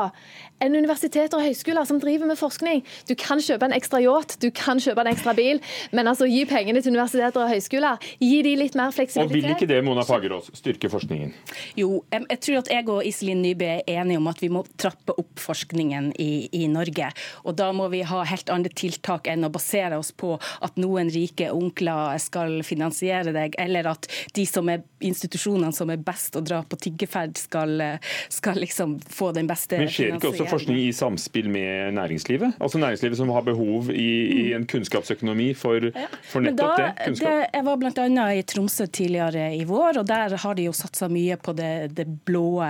[0.61, 2.83] enn universiteter og høyskoler som driver med forskning.
[3.09, 5.61] Du kan kjøpe en ekstra yacht, du kan kjøpe en ekstra bil,
[5.96, 8.11] men altså gi pengene til universiteter og høyskoler.
[8.20, 9.31] Gi de litt mer fleksibilitet.
[9.31, 11.33] Og Vil ikke det Mona Fagerås, styrke forskningen?
[11.81, 15.16] Jo, jeg tror at jeg og Iselin Nybø er enige om at vi må trappe
[15.16, 17.09] opp forskningen i, i, Norge.
[17.49, 21.11] Og Da må vi ha helt andre tiltak enn å basere oss på at noen
[21.12, 26.44] rike onkler skal finansiere deg, eller at de som er institusjonene som er best å
[26.44, 27.81] dra på tiggeferd, skal,
[28.33, 32.56] skal liksom få den beste Men skjer ikke også forskning i samspill med næringslivet?
[32.60, 34.10] Altså næringslivet som har behov i,
[34.42, 35.90] i en kunnskapsøkonomi for,
[36.30, 37.16] for nettopp da, det?
[37.20, 37.34] det?
[37.54, 38.26] Jeg var bl.a.
[38.36, 42.06] i Tromsø tidligere i vår, og der har de jo satsa mye på det, det
[42.28, 42.60] blå,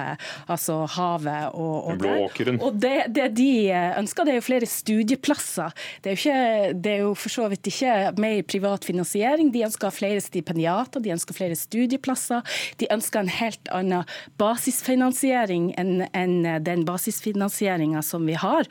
[0.51, 2.15] altså havet og, og blå.
[2.61, 3.51] Og det, det, de
[3.99, 5.75] ønsker, det er jo flere studieplasser.
[6.03, 9.53] Det er jo, ikke, det er jo for så vidt ikke mer privat finansiering.
[9.55, 12.45] De ønsker flere stipendiater, de ønsker flere studieplasser.
[12.81, 14.09] De ønsker en helt annen
[14.41, 18.69] basisfinansiering enn enn den basisfinansieringa som vi har.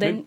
[0.00, 0.22] Den...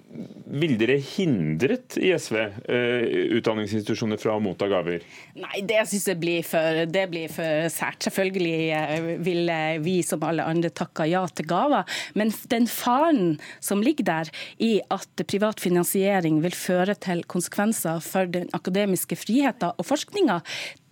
[0.53, 3.03] vil dere hindret i SV uh,
[3.39, 5.05] utdanningsinstitusjoner fra å motta gaver?
[5.39, 8.03] Nei, det syns jeg blir for, det blir for sært.
[8.05, 11.87] Selvfølgelig uh, vil vi som alle andre takke ja til gaver.
[12.17, 18.29] Men den faren som ligger der i at privat finansiering vil føre til konsekvenser for
[18.29, 20.39] den akademiske friheten og forskninga,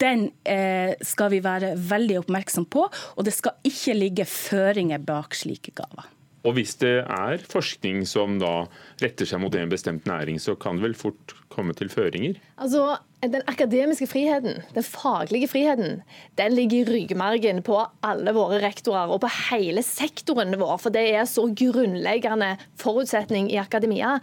[0.01, 2.87] den eh, skal vi være veldig oppmerksom på.
[3.15, 6.09] Og det skal ikke ligge føringer bak slike gaver.
[6.41, 8.63] Og hvis det er forskning som da
[9.03, 12.39] retter seg mot en bestemt næring, så kan det vel fort komme til føringer?
[12.57, 16.01] Altså, den akademiske friheten, den faglige friheten,
[16.39, 20.77] den ligger i ryggmargen på alle våre rektorer og på hele sektoren vår.
[20.81, 24.15] For det er så grunnleggende forutsetning i akademia.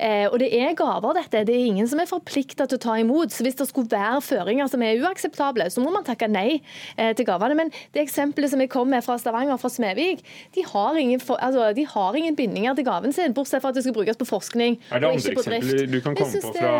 [0.00, 1.44] Eh, og det er gaver, dette.
[1.48, 3.34] Det er ingen som er forplikta til å ta imot.
[3.34, 6.62] Så hvis det skulle være føringer som er uakseptable, så må man takke nei
[6.96, 7.58] eh, til gavene.
[7.58, 10.24] Men det eksempelet som jeg kom med fra Stavanger, fra Smevik,
[10.56, 13.76] de har ingen, for, altså, de har ingen bindinger til gaven sin, bortsett fra at
[13.76, 15.68] det skal brukes på forskning og ikke på drift.
[15.68, 16.72] er det andre eksempler du kan komme på fra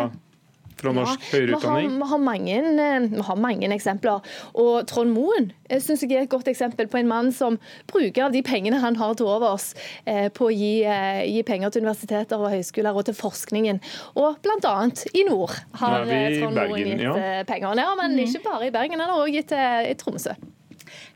[0.79, 1.87] fra norsk ja, høyere utdanning?
[1.87, 4.35] Vi har, vi, har mange, eh, vi har, mange, eksempler.
[4.59, 7.57] Og Trond Moen syns synes jeg er et godt eksempel på en mann som
[7.89, 9.71] bruker av de pengene han har til overs,
[10.09, 13.81] eh, på å gi, gi, penger til universiteter og høyskoler og til forskningen.
[14.19, 14.77] Og bl.a.
[15.13, 17.17] i nord har Trond Moen gitt ja.
[17.49, 17.75] penger.
[17.79, 18.23] Ja, men mm.
[18.27, 20.37] ikke bare i Bergen, han har også gitt til Tromsø.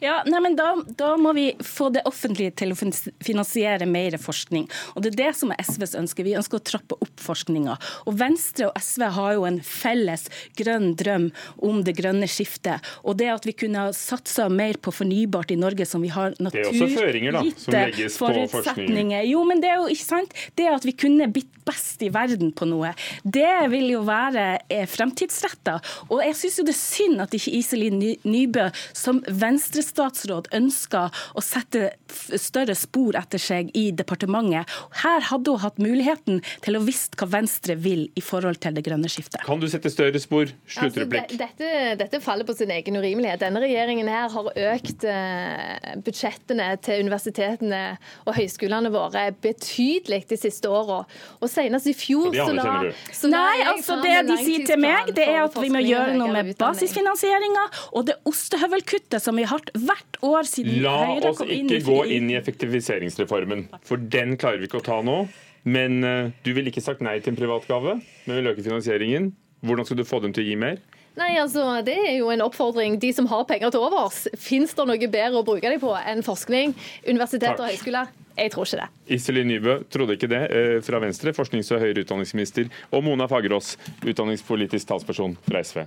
[0.04, 4.66] Ja, nei, men da, da, må vi få det offentlige til å finansiere mer forskning.
[4.94, 6.26] Og Det er det som er SVs ønske.
[6.28, 7.78] Vi ønsker å trappe opp forskninga.
[8.10, 10.28] Og Venstre og SV har jo en felles
[10.60, 11.30] grønn drøm
[11.64, 12.84] om det grønne skiftet.
[13.08, 16.36] Og det at vi kunne ha satsa mer på fornybart i Norge, som vi har
[16.44, 20.36] naturgitte forutsetninger Jo, men det er jo ikke sant.
[20.60, 22.92] Det at vi kunne blitt best i verden på noe,
[23.24, 25.78] det vil jo være eh, fremtidsretta.
[26.10, 31.08] Og jeg syns jo det er synd at ikke Iselin Nybø som Venstre statsråd ønska
[31.34, 31.94] å sette
[32.42, 34.70] større spor etter seg i departementet.
[35.04, 38.84] Her hadde hun hatt muligheten til å visst hva Venstre vil i forhold til det
[38.86, 39.42] grønne skiftet.
[39.46, 40.52] Kan du sette større spor?
[40.70, 41.34] Sluttreplikk.
[41.34, 43.42] Altså, dette, dette, faller på sin egen urimelighet.
[43.44, 47.84] Denne regjeringen her har økt eh, budsjettene til universitetene
[48.26, 51.04] og høyskolene våre betydelig de siste åra.
[51.40, 52.76] Og senest i fjor så la,
[53.12, 56.32] så Nei, altså det de sier til meg, det er at vi må gjøre noe
[56.36, 61.50] med basisfinansieringa og det ostehøvelkuttet som vi har hatt hvert år siden La Høyre kom
[61.50, 64.86] inn i La oss ikke gå inn i effektiviseringsreformen, for den klarer vi ikke å
[64.86, 65.24] ta nå.
[65.64, 69.32] Men uh, du ville ikke sagt nei til en privatgave, men vil øke finansieringen.
[69.64, 70.82] Hvordan skal du få dem til å gi mer?
[71.16, 72.98] Nei, altså, Det er jo en oppfordring.
[73.00, 76.24] De som har penger til overs, fins det noe bedre å bruke dem på enn
[76.26, 76.74] forskning,
[77.08, 78.10] universitet og høyskoler?
[78.34, 78.88] Jeg tror ikke det.
[79.14, 83.78] Iselin Nybø trodde ikke det, eh, fra Venstre, forsknings- og høyere utdanningsminister, og Mona Fagerås,
[84.02, 85.86] utdanningspolitisk talsperson fra SV.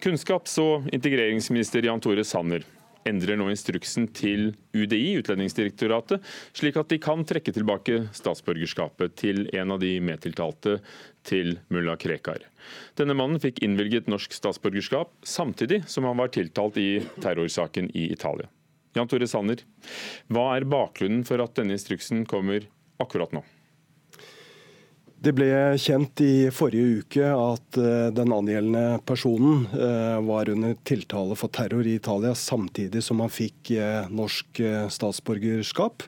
[0.00, 2.64] Kunnskaps- og integreringsminister Jan Tore Sanner
[3.04, 6.24] endrer nå instruksen til UDI, Utlendingsdirektoratet,
[6.56, 10.78] slik at de kan trekke tilbake statsborgerskapet til en av de medtiltalte
[11.28, 12.46] til mulla Krekar.
[12.96, 16.90] Denne mannen fikk innvilget norsk statsborgerskap samtidig som han var tiltalt i
[17.20, 18.48] terrorsaken i Italia.
[18.96, 19.60] Jan Tore Sanner,
[20.32, 22.64] hva er bakgrunnen for at denne instruksen kommer
[23.00, 23.44] akkurat nå?
[25.20, 31.36] Det ble kjent i forrige uke at eh, den angjeldende personen eh, var under tiltale
[31.36, 36.06] for terror i Italia, samtidig som han fikk eh, norsk statsborgerskap.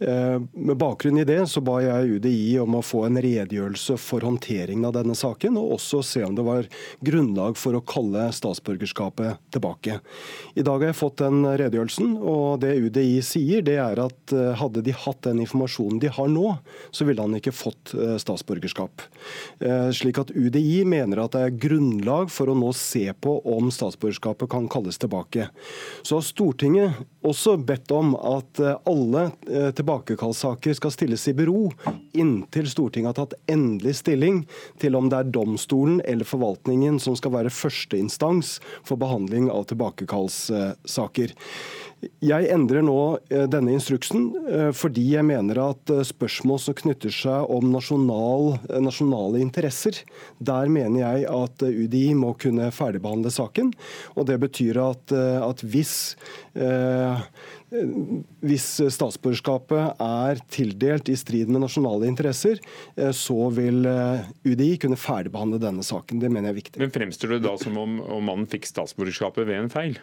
[0.00, 4.24] Eh, med bakgrunn i det så ba jeg UDI om å få en redegjørelse for
[4.24, 6.68] håndteringen av denne saken, og også se om det var
[7.04, 9.98] grunnlag for å kalle statsborgerskapet tilbake.
[10.56, 14.54] I dag har jeg fått den redegjørelsen, og det UDI sier, det er at eh,
[14.56, 16.54] hadde de hatt den informasjonen de har nå,
[16.96, 19.04] så ville han ikke fått eh, statsborgerskap.
[19.94, 24.48] Slik at UDI mener at det er grunnlag for å nå se på om statsborgerskapet
[24.50, 25.50] kan kalles tilbake.
[26.02, 29.28] Så har Stortinget også bedt om at alle
[29.76, 31.70] tilbake tilbakekallssaker skal stilles i bero
[32.14, 34.44] inntil Stortinget har tatt endelig stilling
[34.78, 41.34] til om det er domstolen eller forvaltningen som skal være førsteinstans for behandling av tilbakekallssaker.
[42.00, 42.96] Jeg endrer nå
[43.28, 48.54] eh, denne instruksen eh, fordi jeg mener at eh, spørsmål som knytter seg om nasjonal,
[48.80, 49.98] nasjonale interesser,
[50.40, 53.72] der mener jeg at UDI må kunne ferdigbehandle saken.
[54.16, 55.94] Og Det betyr at, at hvis
[58.40, 62.58] hvis statsborgerskapet er tildelt i strid med nasjonale interesser,
[63.14, 63.86] så vil
[64.46, 66.22] UDI kunne ferdigbehandle denne saken.
[66.22, 66.82] Det mener jeg er viktig.
[66.82, 70.00] Men Fremstår det da som om, om mannen fikk statsborgerskapet ved en feil?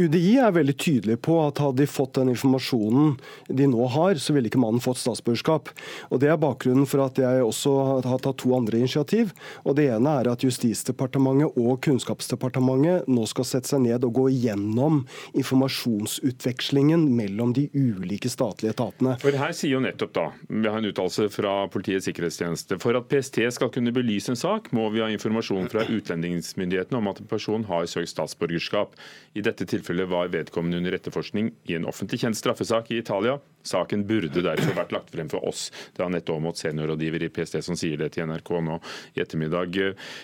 [0.00, 3.16] UDI er veldig tydelig på at hadde de fått den informasjonen
[3.48, 5.68] de nå har, så ville ikke mannen fått statsborgerskap.
[6.08, 7.72] Og Det er bakgrunnen for at jeg også
[8.06, 9.34] har tatt to andre initiativ.
[9.64, 14.26] Og Det ene er at Justisdepartementet og Kunnskapsdepartementet nå skal sette seg ned og gå
[14.32, 15.02] igjennom
[15.36, 19.18] informasjonsutvekslingen mellom de ulike statlige etatene.
[19.20, 23.08] For Her sier jo nettopp da, vi har en uttalelse fra Politiets sikkerhetstjeneste, for at
[23.10, 27.30] PST skal kunne belyse en sak, må vi ha informasjon fra utlendingsmyndighetene om at en
[27.30, 28.96] person har søkt statsborgerskap.
[29.36, 33.38] I dette tilfellet tilfellet var vedkommende under etterforskning i en offentlig kjent straffesak i Italia.
[33.62, 35.72] Saken burde derfor vært lagt frem for oss.
[35.94, 38.78] Det er Anette Aamodt, seniorrådgiver i PST, som sier det til NRK nå
[39.16, 39.78] i ettermiddag.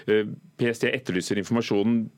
[0.06, 2.10] Eh, PST etterlyser informasjonen.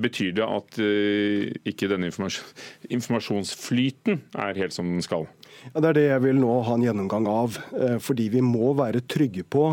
[0.00, 5.26] Betyr det at uh, ikke denne informasjonsflyten er helt som den skal?
[5.70, 7.56] Ja, Det er det jeg vil nå ha en gjennomgang av.
[7.78, 9.68] Eh, fordi vi må være trygge på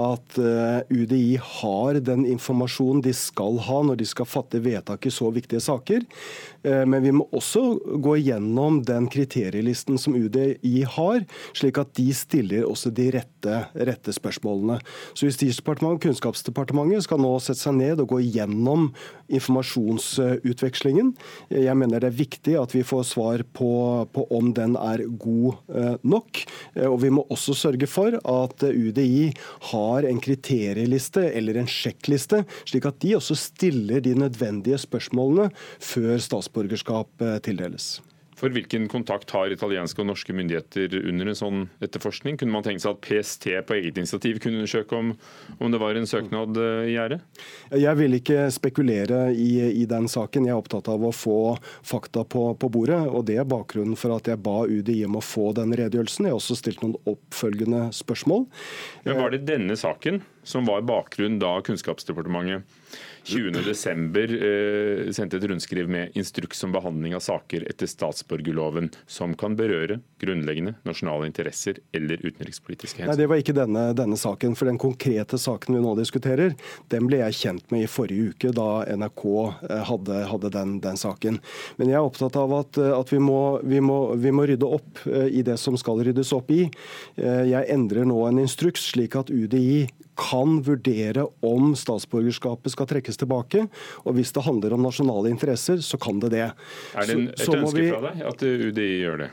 [0.00, 5.12] at eh, UDI har den informasjonen de skal ha når de skal fatte vedtak i
[5.12, 6.06] så viktige saker.
[6.64, 7.64] Eh, men vi må også
[8.00, 14.16] gå gjennom den kriterielisten som UDI har, slik at de stiller også de rette, rette
[14.16, 14.80] spørsmålene.
[15.12, 18.88] Så Justisdepartementet og Kunnskapsdepartementet skal nå sette seg ned og gå gjennom
[19.26, 21.12] informasjonsutvekslingen.
[21.52, 23.70] Jeg mener det er viktig at vi får svar på,
[24.14, 26.42] på om den er god eh, nok.
[26.74, 29.30] Eh, og vi må også sørge for at UDI
[29.72, 36.20] har en kriterieliste eller en sjekkliste, slik at de også stiller de nødvendige spørsmålene før
[36.22, 37.96] statsborgerskap eh, tildeles.
[38.36, 42.36] For hvilken kontakt har italienske og norske myndigheter under en sånn etterforskning?
[42.36, 45.14] Kunne man tenke seg at PST på eget initiativ kunne undersøke om,
[45.56, 47.18] om det var en søknad eh, i gjære?
[47.80, 50.44] Jeg vil ikke spekulere i, i, den saken.
[50.44, 51.38] Jeg er opptatt av å få
[51.80, 53.00] fakta på, på, bordet.
[53.08, 56.28] og Det er bakgrunnen for at jeg ba UDI om å få den redegjørelsen.
[56.28, 58.44] Jeg har også stilt noen oppfølgende spørsmål.
[59.08, 62.68] Men Var det denne saken som var bakgrunnen da Kunnskapsdepartementet
[63.26, 65.06] 20.12.
[65.06, 69.98] Eh, sendte et rundskriv med instruks om behandling av saker etter statsborgerloven som kan berøre
[70.22, 73.10] grunnleggende nasjonale interesser eller utenrikspolitiske hensyn.
[73.10, 74.54] Nei, Det var ikke denne, denne, saken.
[74.56, 76.54] For den konkrete saken vi nå diskuterer,
[76.92, 80.96] den ble jeg kjent med i forrige uke, da NRK eh, hadde, hadde den, den,
[81.00, 81.40] saken.
[81.80, 84.70] Men jeg er opptatt av at, eh, at vi, må, vi, må, vi, må, rydde
[84.70, 86.68] opp i det som skal ryddes opp i.
[87.16, 93.66] Jeg endrer nå en instruks slik at UDI kan vurdere om statsborgerskapet skal trekkes tilbake.
[94.04, 96.46] Og hvis det handler om nasjonale interesser, så kan det det.
[96.96, 99.32] Er det en, et ønske fra deg at UDI gjør det?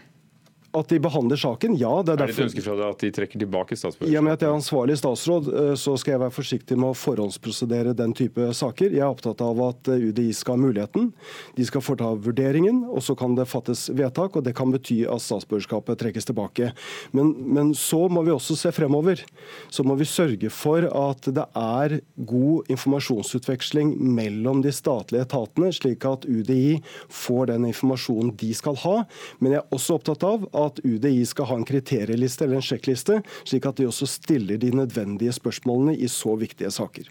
[0.73, 1.91] At de behandler saken, ja.
[2.01, 4.13] Det er, er det et ønske fra deg at de trekker tilbake statsborgerskapet?
[4.13, 6.89] I og med at jeg er ansvarlig statsråd, eh, så skal jeg være forsiktig med
[6.89, 8.89] å forhåndsprosedere den type saker.
[8.89, 11.11] Jeg er opptatt av at eh, UDI skal ha muligheten.
[11.57, 14.39] De skal foreta vurderingen, og så kan det fattes vedtak.
[14.39, 16.71] og Det kan bety at statsborgerskapet trekkes tilbake.
[17.13, 19.21] Men, men så må vi også se fremover.
[19.69, 21.99] Så må vi sørge for at det er
[22.33, 26.81] god informasjonsutveksling mellom de statlige etatene, slik at UDI
[27.13, 28.97] får den informasjonen de skal ha.
[29.37, 32.65] Men jeg er også opptatt av at at UDI skal ha en kriterieliste eller en
[32.65, 37.09] sjekkliste, slik at de også stiller de nødvendige spørsmålene i så viktige saker.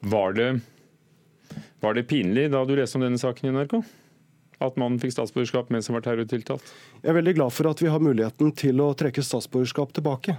[0.00, 0.50] Var det
[1.80, 3.80] Var det pinlig da du leste om denne saken i NRK?
[4.60, 6.72] At mannen fikk statsborgerskap mens han var terrortiltalt?
[7.02, 10.34] Jeg er veldig glad for at vi har muligheten til å trekke statsborgerskap tilbake.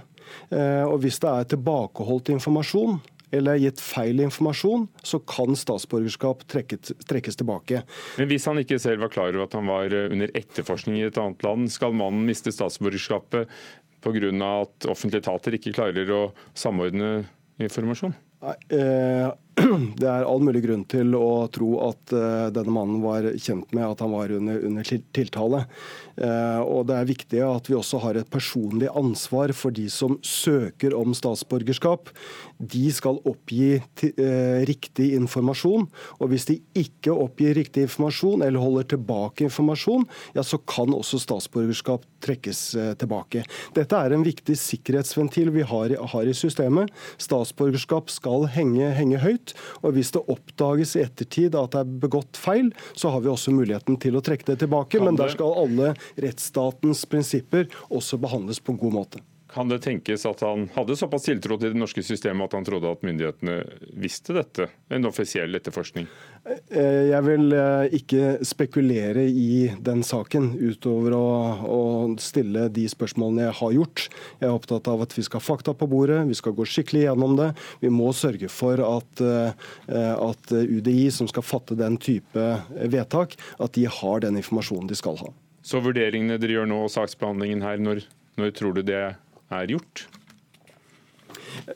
[0.52, 3.00] Eh, og Hvis det er tilbakeholdt informasjon
[3.34, 7.82] eller gitt feil informasjon, så kan statsborgerskap trekkes, trekkes tilbake.
[8.18, 11.06] Men hvis han ikke selv var klar over at han var eh, under etterforskning i
[11.08, 13.50] et annet land, skal mannen miste statsborgerskapet
[14.00, 14.32] pga.
[14.62, 16.22] at offentlige etater ikke klarer å
[16.56, 17.28] samordne
[17.60, 18.16] informasjon?
[18.40, 19.28] Nei, eh,
[20.00, 23.86] Det er all mulig grunn til å tro at uh, denne mannen var kjent med
[23.86, 24.86] at han var under, under
[25.16, 25.64] tiltale.
[26.20, 30.16] Uh, og Det er viktig at vi også har et personlig ansvar for de som
[30.26, 32.12] søker om statsborgerskap.
[32.60, 35.88] De skal oppgi uh, riktig informasjon.
[36.18, 40.06] og Hvis de ikke oppgir riktig informasjon eller holder tilbake informasjon,
[40.36, 42.60] ja, så kan også statsborgerskap trekkes
[43.00, 43.42] tilbake.
[43.76, 46.92] Dette er en viktig sikkerhetsventil vi har, har i systemet.
[47.20, 49.49] Statsborgerskap skal henge, henge høyt.
[49.82, 53.54] Og Hvis det oppdages i ettertid at det er begått feil, så har vi også
[53.54, 55.02] muligheten til å trekke det tilbake.
[55.02, 59.24] Men der skal alle rettsstatens prinsipper også behandles på en god måte.
[59.50, 62.90] Kan det tenkes at han hadde såpass tiltro til det norske systemet at han trodde
[62.92, 63.56] at myndighetene
[63.98, 64.68] visste dette?
[64.94, 66.06] En offisiell etterforskning?
[66.46, 71.30] Eh, jeg vil eh, ikke spekulere i den saken, utover å,
[71.66, 71.80] å,
[72.22, 74.04] stille de spørsmålene jeg har gjort.
[74.38, 77.08] Jeg er opptatt av at vi skal ha fakta på bordet, vi skal gå skikkelig
[77.08, 77.50] gjennom det.
[77.82, 82.46] Vi må sørge for at, eh, at UDI, som skal fatte den type
[82.92, 85.32] vedtak, at de har den informasjonen de skal ha.
[85.66, 88.04] Så vurderingene dere gjør nå, og saksbehandlingen her, når,
[88.38, 89.18] når tror du det er
[89.50, 90.06] gjort?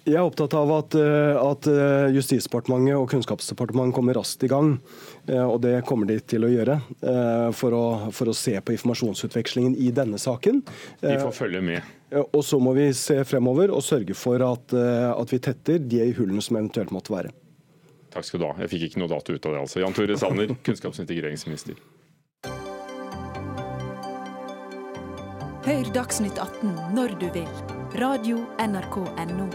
[0.04, 4.78] Jeg er opptatt av at, eh, at, eh, Justisdepartementet og Kunnskapsdepartementet kommer raskt i gang.
[5.28, 6.80] Eh, og det kommer de til å gjøre
[7.54, 10.62] for å, for å se på informasjonsutvekslingen i denne saken.
[11.00, 11.82] De får følge med.
[12.14, 16.42] Og så må vi se fremover og sørge for at, at vi tetter de hullene
[16.42, 17.32] som eventuelt måtte være.
[18.14, 18.54] Takk skal du ha.
[18.62, 19.80] Jeg fikk ikke noe dato ut av det, altså.
[19.82, 21.80] Jan Tore Sanner, kunnskaps- og integreringsminister.
[25.64, 27.46] Hør Dagsnytt 18 når du vil.
[27.96, 28.98] Radio NRK
[29.30, 29.46] NO.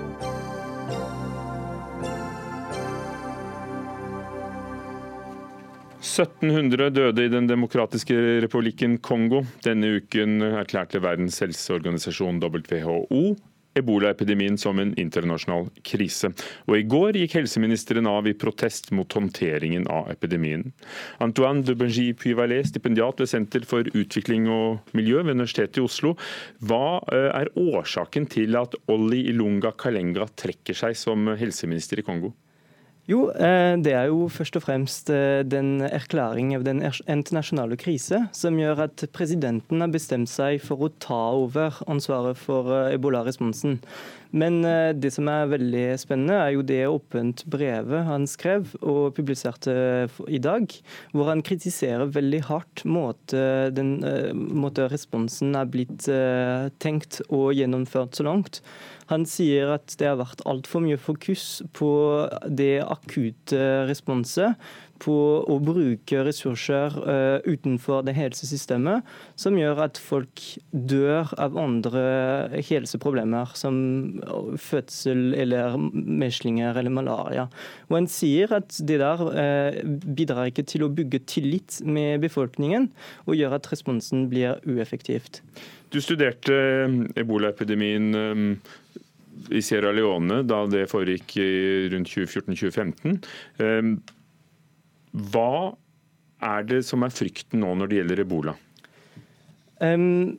[6.01, 9.43] «1700 døde i Den demokratiske republikken Kongo.
[9.61, 13.21] Denne uken erklærte Verdens helseorganisasjon WHO
[13.77, 16.31] ebolaepidemien som en internasjonal krise.
[16.67, 20.65] Og I går gikk helseministeren av i protest mot håndteringen av epidemien.
[21.23, 26.15] Antoine de Benji Puyvalet, stipendiat ved Senter for utvikling og miljø ved Universitetet i Oslo.
[26.65, 32.33] Hva eh, er årsaken til at Olli Ilunga Kalenga trekker seg som helseminister i Kongo?
[33.09, 38.19] Jo, eh, det er jo først og fremst eh, den erklæring av den internasjonale krise
[38.37, 43.79] som gjør at presidenten har bestemt seg for å ta over ansvaret for ebolaresponsen.
[43.79, 44.19] ebola-responsen.
[44.29, 44.61] Men
[45.01, 49.73] det som er veldig spennende, er jo det åpent brevet han skrev og publiserte
[50.29, 50.69] i dag,
[51.17, 53.95] hvor han kritiserer veldig hardt måte, den
[54.53, 56.05] måte responsen er blitt
[56.77, 58.61] tenkt og gjennomført så langt.
[59.09, 61.89] Han sier at det har vært altfor mye fokus på
[62.45, 64.59] det akutte responset,
[64.99, 65.15] på
[65.47, 69.07] å bruke ressurser uh, utenfor det helsesystemet,
[69.39, 72.03] som gjør at folk dør av andre
[72.67, 73.79] helseproblemer, som
[74.59, 77.47] fødsel eller meslinger eller malaria.
[77.89, 82.91] Og Han sier at det der uh, bidrar ikke til å bygge tillit med befolkningen,
[83.25, 85.43] og gjør at responsen blir ueffektivt.
[85.89, 86.55] Du studerte
[87.17, 88.49] ebolaepidemien um,
[89.49, 91.37] i Sierra Leone da det foregikk
[91.93, 93.15] rundt 2014-2015.
[93.63, 93.95] Ehm,
[95.31, 95.73] hva
[96.45, 98.53] er det som er frykten nå når det gjelder ebola?
[99.79, 100.37] Um,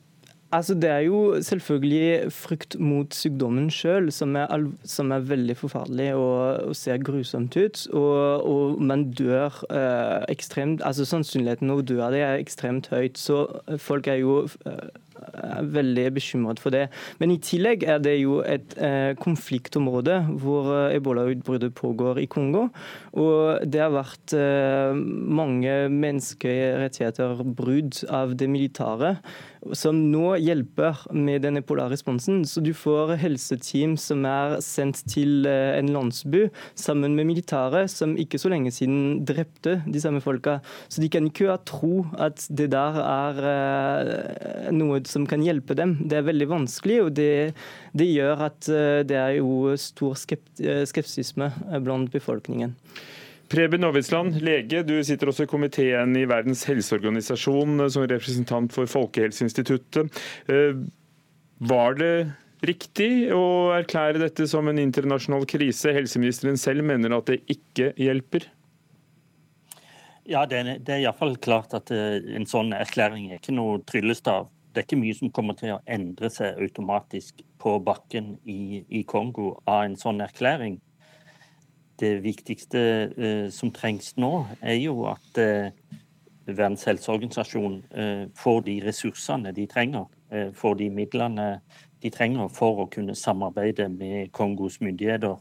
[0.53, 4.37] altså det er jo selvfølgelig frykt mot sykdommen sjøl, som,
[4.85, 7.87] som, er veldig forferdelig og, og ser grusomt ut.
[7.91, 12.93] Og, og man dør uh, ekstremt altså Sannsynligheten for å dø av det er ekstremt
[12.93, 13.19] høyt.
[13.19, 13.47] Så
[13.83, 14.91] folk er jo uh,
[15.21, 16.87] er veldig bekymret for det.
[17.21, 22.69] Men i tillegg er det jo et eh, konfliktområde hvor eh, ebolautbruddet pågår i Kongo.
[23.13, 24.97] Og det har vært eh,
[25.41, 29.17] mange menneskerettigheter brudd av det militære
[29.77, 32.43] som nå hjelper med denne polarresponsen.
[32.49, 36.47] Så du får helseteam som er sendt til eh, en landsby
[36.79, 40.59] sammen med militære, som ikke så lenge siden drepte de samme folka.
[40.89, 45.99] Så de kan ikke tro at det der er eh, noe som kan hjelpe dem.
[46.09, 47.31] Det er veldig vanskelig, og det,
[47.97, 51.53] det gjør at eh, det er jo stor skepsisme
[51.85, 52.77] blant befolkningen.
[53.51, 60.21] Preben Aavitsland, lege, du sitter også i komiteen i Verdens helseorganisasjon som representant for Folkehelseinstituttet.
[60.47, 60.79] Eh,
[61.67, 62.13] var det
[62.63, 65.91] riktig å erklære dette som en internasjonal krise?
[65.97, 68.47] Helseministeren selv mener at det ikke hjelper?
[70.31, 74.47] Ja, Det, det er iallfall klart at en sånn erklæring er ikke noe tryllestav.
[74.71, 79.03] Det er ikke mye som kommer til å endre seg automatisk på bakken i, i
[79.03, 80.79] Kongo av en sånn erklæring.
[82.01, 82.81] Det viktigste
[83.13, 84.33] uh, som trengs nå,
[84.63, 85.97] er jo at uh,
[86.51, 90.09] Verdens helseorganisasjon uh, får de ressursene de trenger,
[90.55, 91.45] får de midlene
[92.03, 95.41] de trenger for å kunne samarbeide med Kongos myndigheter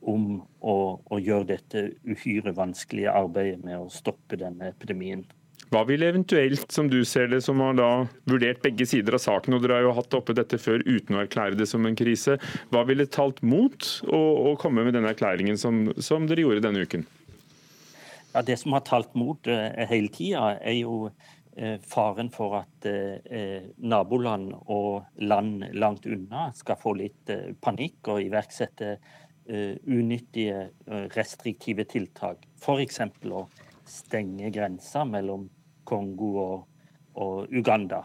[0.00, 5.26] om å, å gjøre dette uhyre vanskelige arbeidet med å stoppe denne epidemien.
[5.74, 7.88] Hva vil eventuelt, som du ser det, som har da
[8.30, 11.22] vurdert begge sider av saken, og dere har jo hatt oppe dette før uten å
[11.24, 12.36] erklære det som en krise,
[12.70, 16.84] hva ville talt mot å, å komme med denne erklæringen som, som, dere gjorde denne
[16.86, 17.02] uken?
[18.36, 21.08] Ja, Det som har talt mot eh, hele tida, er jo
[21.56, 28.22] eh, faren for at eh, naboland og land langt unna skal få litt panikk og
[28.28, 28.94] iverksette
[29.44, 30.70] unyttige,
[31.12, 32.46] restriktive tiltak.
[32.62, 33.02] F.eks.
[33.28, 33.42] å
[33.84, 35.50] stenge grensa mellom
[35.84, 38.02] Kongo og, og, Uganda.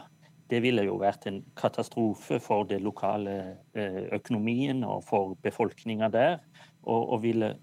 [0.50, 3.36] Det ville jo vært en katastrofe for den lokale
[3.74, 6.40] eh, økonomien og for befolkninga der,
[6.82, 7.54] og, og, ville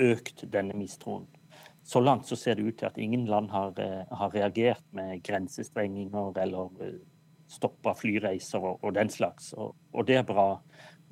[0.00, 1.28] økt denne mistroen.
[1.82, 5.22] Så langt så ser det ut til at ingen land har, eh, har reagert med
[5.22, 6.98] grensestrenginger eller eh,
[7.52, 9.52] stoppa flyreiser og, og, den slags.
[9.52, 10.56] Og, og, det er bra.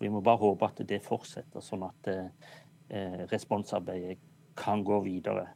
[0.00, 4.18] Vi må bare håpe at det fortsetter, sånn at eh, responsarbeidet
[4.56, 5.48] kan gå videre.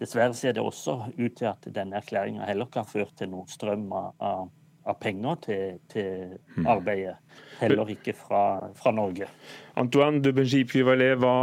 [0.00, 3.48] Dessverre ser det også ut til at denne erklæringa heller ikke har ført til noen
[3.48, 4.50] strøm av,
[4.86, 6.68] av penger til, til, hmm.
[6.68, 7.16] arbeidet.
[7.56, 8.42] Heller ikke fra,
[8.76, 9.28] fra Norge.
[9.80, 11.36] Antoine Dubenji-Privalet, hva,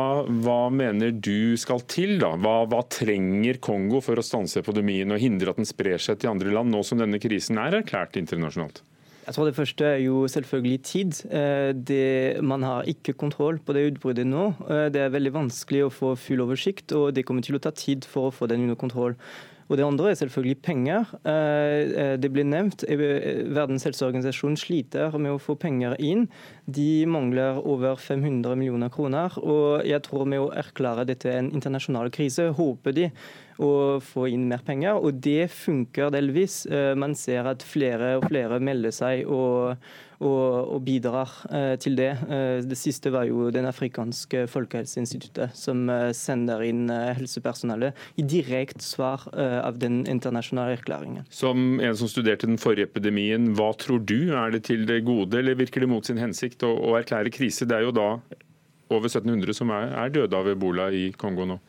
[0.46, 2.20] hva, mener du skal til?
[2.22, 2.36] da?
[2.38, 6.36] Hva, hva, trenger Kongo for å stanse epidemien og hindre at den sprer seg til
[6.36, 8.84] andre land, nå som denne krisen er erklært internasjonalt?
[9.24, 11.32] Jeg tror Det første er jo selvfølgelig tid.
[11.32, 14.50] Eh, det, man har ikke kontroll på det utbruddet nå.
[14.68, 17.72] Eh, det er veldig vanskelig å få full oversikt, og det kommer til å ta
[17.72, 19.16] tid for å få den under kontroll.
[19.72, 21.14] Og Det andre er selvfølgelig penger.
[21.24, 22.84] Eh, det blir nevnt.
[22.84, 26.28] Verdens helseorganisasjon sliter med å få penger inn.
[26.68, 29.32] De mangler over 500 millioner kroner.
[29.40, 33.12] og Jeg tror med å erklære dette en internasjonal krise, håper de
[33.62, 34.98] å få inn mer penger.
[34.98, 36.64] Og det funker delvis.
[36.66, 39.76] Eh, man ser at flere og flere melder seg og,
[40.24, 42.12] og, og bidrar eh, til det.
[42.28, 45.86] Eh, det siste var jo Den afrikanske folkehelseinstituttet, som
[46.16, 51.28] sender inn helsepersonellet i direkte svar av den internasjonale erklæringen.
[51.34, 54.34] Som en som studerte den forrige epidemien, hva tror du?
[54.34, 57.68] Er det til det gode, eller virker det mot sin hensikt å, å erklære krise?
[57.70, 58.10] Det er jo da
[58.94, 61.60] over 1700 som er, er døde av ebola i Kongo nå.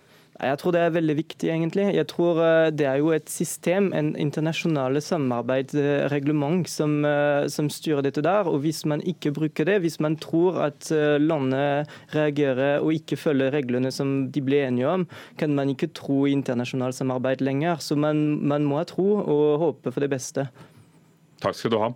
[0.43, 1.85] Jeg tror det er veldig viktig, egentlig.
[1.95, 8.03] Jeg tror eh, Det er jo et system, en internasjonale samarbeidsreglement, som, eh, som, styrer
[8.03, 8.51] dette der.
[8.51, 13.16] og Hvis man ikke bruker det, hvis man tror at eh, landet reagerer og ikke
[13.16, 15.07] følger reglene som de ble enige om,
[15.39, 17.78] kan man ikke tro i internasjonalt samarbeid lenger.
[17.78, 20.49] Så man, man må tro og håpe for det beste.
[21.45, 21.90] Takk skal du ha.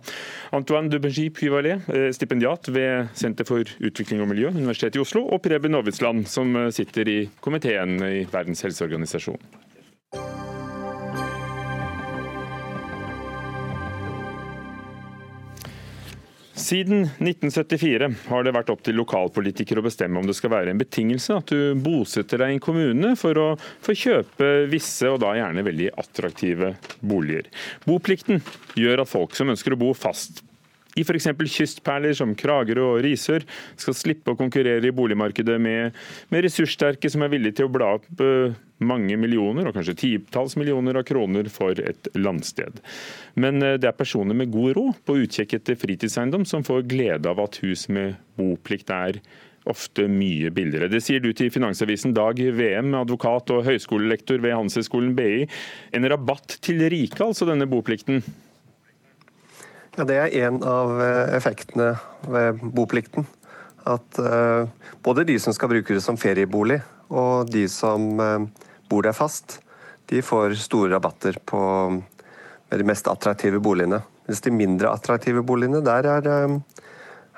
[0.53, 5.41] Antoine Dubenji Pyvalet, eh, stipendiat ved Senter for utvikling og miljø, Universitetet i Oslo, og
[5.45, 9.41] Preben Aavitsland, som eh, sitter i komiteen i Verdens helseorganisasjon.
[16.59, 20.81] Siden 1974 har det vært opp til lokalpolitikere å bestemme om det skal være en
[20.81, 23.47] betingelse at du bosetter deg i en kommune for å
[23.85, 27.47] få kjøpe visse, og da gjerne veldig attraktive boliger.
[27.87, 28.43] Boplikten
[28.75, 30.43] gjør at folk som ønsker å bo fast
[30.97, 31.29] i f.eks.
[31.53, 33.45] kystperler som Kragerø og Risør
[33.79, 35.97] skal slippe å konkurrere i boligmarkedet med,
[36.33, 40.55] med ressurssterke som er villige til å bla opp uh, mange millioner, og kanskje titalls
[40.59, 42.81] millioner av kroner for et landsted.
[43.39, 47.29] Men uh, det er personer med god råd på utkikk etter fritidseiendom som får glede
[47.29, 49.21] av at hus med boplikt er
[49.69, 50.89] ofte mye billigere.
[50.89, 55.43] Det sier du til Finansavisen Dag VM, advokat og høyskolelektor ved Handelshøyskolen BI.
[55.93, 58.23] En rabatt til rike, altså denne boplikten?
[59.99, 61.89] Ja, Det er en av eh, effektene
[62.31, 63.25] ved boplikten.
[63.83, 64.69] At uh,
[65.03, 66.77] både de som skal bruke det som feriebolig,
[67.11, 68.45] og de som uh,
[68.87, 69.57] bor der fast,
[70.07, 71.59] de får store rabatter på
[72.71, 73.99] de mest attraktive boligene.
[74.29, 76.31] Mens de mindre attraktive boligene, der er,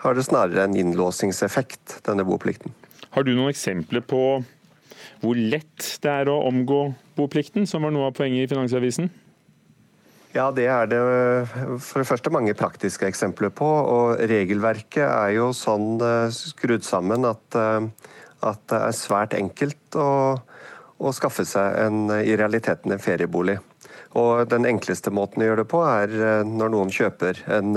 [0.03, 2.75] har det snarere en innlåsingseffekt, denne boplikten.
[3.15, 4.21] Har du noen eksempler på
[5.23, 6.83] hvor lett det er å omgå
[7.17, 9.09] boplikten, som var noe av poenget i Finansavisen?
[10.31, 10.99] Ja, det er det
[11.83, 13.67] for det første mange praktiske eksempler på.
[13.67, 17.89] Og regelverket er jo sånn eh, skrudd sammen at, eh,
[18.47, 20.39] at det er svært enkelt å,
[21.03, 23.57] å, skaffe seg en, i realiteten en feriebolig.
[24.15, 27.75] Og den enkleste måten å gjøre det på, er eh, når noen kjøper en,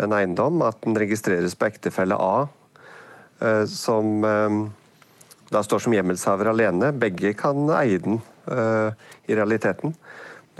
[0.00, 2.48] en eiendom, at den registreres på ektefelle A,
[3.72, 4.20] som
[5.48, 6.90] da står som hjemmelshaver alene.
[6.92, 8.18] Begge kan eie den
[8.52, 9.94] i realiteten.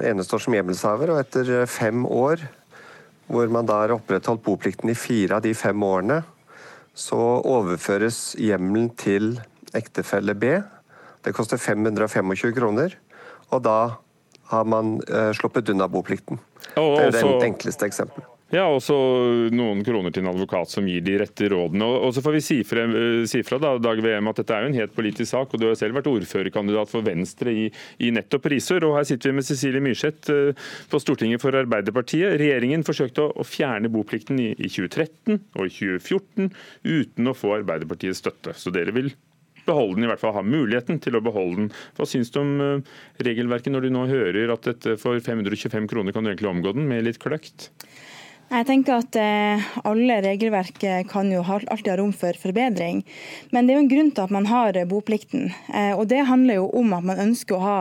[0.00, 2.40] Det ene står som hjemmelshaver, og etter fem år,
[3.28, 6.22] hvor man da har opprettholdt boplikten i fire av de fem årene,
[6.96, 9.34] så overføres hjemmelen til
[9.76, 10.56] ektefelle B.
[11.20, 12.96] Det koster 525 kroner,
[13.52, 13.76] og da
[14.50, 14.96] har man
[15.36, 16.40] sluppet unna boplikten.
[16.80, 18.39] Og det er det enkleste eksempelet.
[18.50, 18.96] Ja, og så
[19.54, 21.86] noen kroner til en advokat som gir de rette rådene.
[21.86, 22.82] Og så får vi si fra,
[23.30, 25.68] si fra da, Dag VM, at dette er jo en helt politisk sak, og du
[25.68, 27.68] har selv vært ordførerkandidat for Venstre i,
[28.02, 28.88] i nettopp Risør.
[28.88, 32.34] Og her sitter vi med Cecilie Myrseth eh, på Stortinget for Arbeiderpartiet.
[32.42, 36.50] Regjeringen forsøkte å, å fjerne boplikten i, i 2013 og i 2014
[36.90, 38.58] uten å få Arbeiderpartiets støtte.
[38.58, 39.14] Så dere vil
[39.62, 41.72] beholde den, i hvert fall ha muligheten til å beholde den.
[41.94, 46.16] Hva syns du om eh, regelverket når du nå hører at dette for 525 kroner
[46.16, 47.70] kan du egentlig omgå den med litt kløkt?
[48.50, 53.04] Jeg tenker at eh, alle regelverk eh, kan jo alltid ha rom for forbedring.
[53.54, 55.52] Men det er jo en grunn til at man har eh, boplikten.
[55.94, 57.76] Og Det handler jo om at man ønsker å ha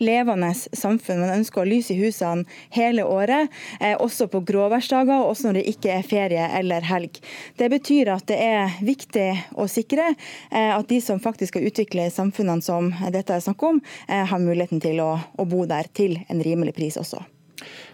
[0.00, 1.20] levende samfunn.
[1.20, 3.52] Man ønsker å ha lys i husene hele året,
[4.00, 7.20] også på gråværsdager og også når det ikke er ferie eller helg.
[7.60, 9.28] Det betyr at det er viktig
[9.60, 10.08] å sikre
[10.50, 15.04] at de som faktisk skal utvikle samfunnene som dette er snakk om, har muligheten til
[15.04, 17.22] å, å bo der til en rimelig pris også.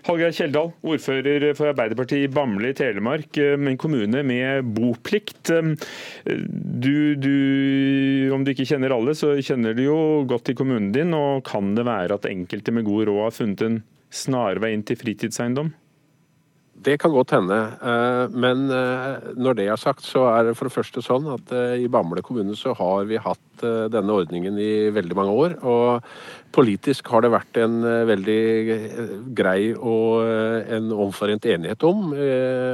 [0.06, 5.50] Hallgeir Kjeldal, ordfører for Arbeiderpartiet i Bamble i Telemark, eh, en kommune med boplikt.
[5.50, 5.74] Eh,
[6.80, 11.12] Du, du, om du ikke kjenner alle, så kjenner du jo godt til kommunen din.
[11.14, 14.96] og Kan det være at enkelte med god råd har funnet en snarvei inn til
[14.96, 15.74] fritidseiendom?
[16.80, 17.56] Det kan godt hende.
[17.82, 21.52] eh, Men eh, når det er sagt, så er det for det første sånn at
[21.52, 25.54] eh, i Bamble kommune så har vi hatt denne ordningen i veldig mange år.
[25.68, 26.00] Og
[26.54, 27.76] politisk har det vært en
[28.08, 28.40] veldig
[29.36, 30.24] grei og
[30.76, 32.10] en omforent enighet om,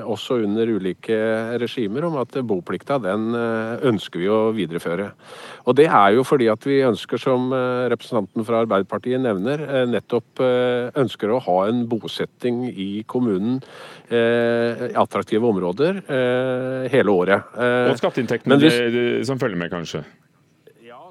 [0.07, 1.18] også under ulike
[1.61, 5.11] regimer, om at boplikta den ønsker vi å videreføre.
[5.66, 10.41] Og det er jo fordi at vi ønsker, som representanten fra Arbeiderpartiet nevner, nettopp
[10.97, 13.61] ønsker å ha en bosetting i kommunen
[14.11, 17.53] i attraktive områder eh, hele året.
[17.57, 20.05] Eh, Og skatteinntektene som følger med, kanskje?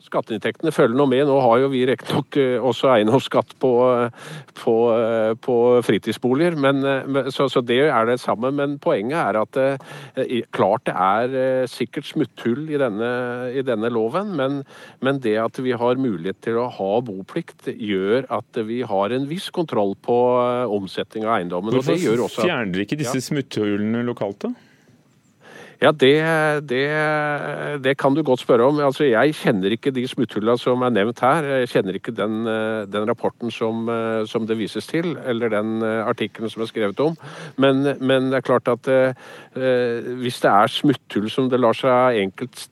[0.05, 1.25] Skatteinntektene følger nå med.
[1.27, 3.71] Nå har jo vi riktignok eh, også eiendomsskatt på,
[4.61, 8.51] på, eh, på fritidsboliger, men, eh, så, så det er det samme.
[8.55, 13.11] Men poenget er at det, klart det er eh, sikkert smutthull i denne,
[13.57, 14.59] i denne loven, men,
[15.05, 19.25] men det at vi har mulighet til å ha boplikt, gjør at vi har en
[19.29, 21.73] viss kontroll på eh, omsetning av eiendommen.
[21.75, 23.27] og det gjør Hvorfor også at- fjerner dere ikke disse Ja.
[23.31, 24.53] smutthullene lokalt, da?
[25.81, 26.13] Ja, det,
[26.69, 26.83] det,
[27.83, 28.79] det kan du godt spørre om.
[28.79, 31.47] Altså, jeg kjenner ikke de smutthullene som er nevnt her.
[31.61, 35.81] Jeg kjenner ikke den, eh, den rapporten som, eh, som, det vises til, eller den
[35.83, 37.17] eh, artikkelen som er skrevet om.
[37.57, 42.21] Men, men det er klart at eh, hvis det er smutthull som det lar seg
[42.23, 42.69] enkelt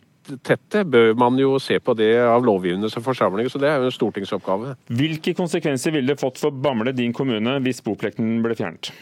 [0.47, 3.49] tette, bør man jo se på det av lovgivende forsamling.
[3.51, 4.77] Så det er jo en stortingsoppgave.
[4.87, 8.93] Hvilke konsekvenser ville det fått for Bamble, din kommune, hvis boplikten ble fjernet?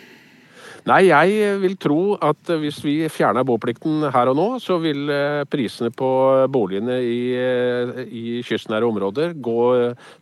[0.90, 5.44] Nei, jeg vil tro at hvis vi fjerner boplikten her og nå, så vil eh,
[5.46, 6.08] prisene på
[6.50, 9.66] boligene i, eh, i kystnære områder gå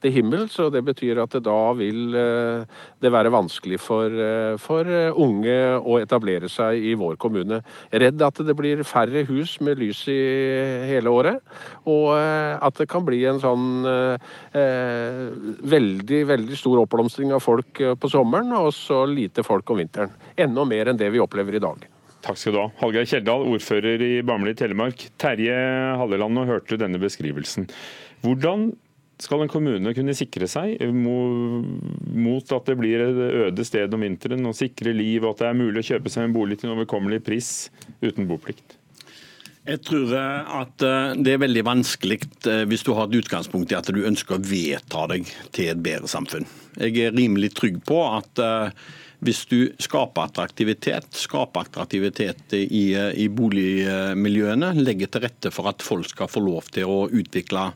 [0.03, 0.57] til himmels.
[0.59, 2.65] Og det betyr at det da vil eh,
[2.99, 4.89] det være vanskelig for, eh, for
[5.23, 7.61] unge å etablere seg i vår kommune.
[7.95, 10.19] Redd at det blir færre hus med lys i
[10.91, 11.39] hele året,
[11.87, 14.59] og eh, at det kan bli en sånn eh,
[15.71, 20.11] veldig, veldig stor oppblomstring av folk eh, på sommeren, og så lite folk om vinteren.
[20.39, 21.87] Enda mer enn det vi opplever i dag.
[22.23, 22.67] Takk skal du ha.
[22.81, 25.05] Hallgeir Kjeldal, ordfører i Bamble i Telemark.
[25.19, 25.55] Terje
[25.99, 27.67] Halleland, nå hørte du denne beskrivelsen.
[28.23, 28.69] Hvordan
[29.19, 34.47] skal en kommune kunne sikre seg mot at det blir et øde sted om vinteren,
[34.47, 36.77] og sikre liv, og at det er mulig å kjøpe seg en bolig til en
[36.77, 37.49] overkommelig pris
[38.03, 38.77] uten boplikt?
[39.69, 42.17] Jeg tror at eh, det er veldig vanskelig
[42.47, 45.83] eh, hvis du har et utgangspunkt i at du ønsker å vedta deg til et
[45.83, 46.47] bedre samfunn.
[46.79, 48.71] Jeg er rimelig trygg på at eh,
[49.25, 56.07] hvis du skaper attraktivitet, skaper attraktivitet i, i boligmiljøene, legger til rette for at folk
[56.07, 57.69] skal få lov til å utvikle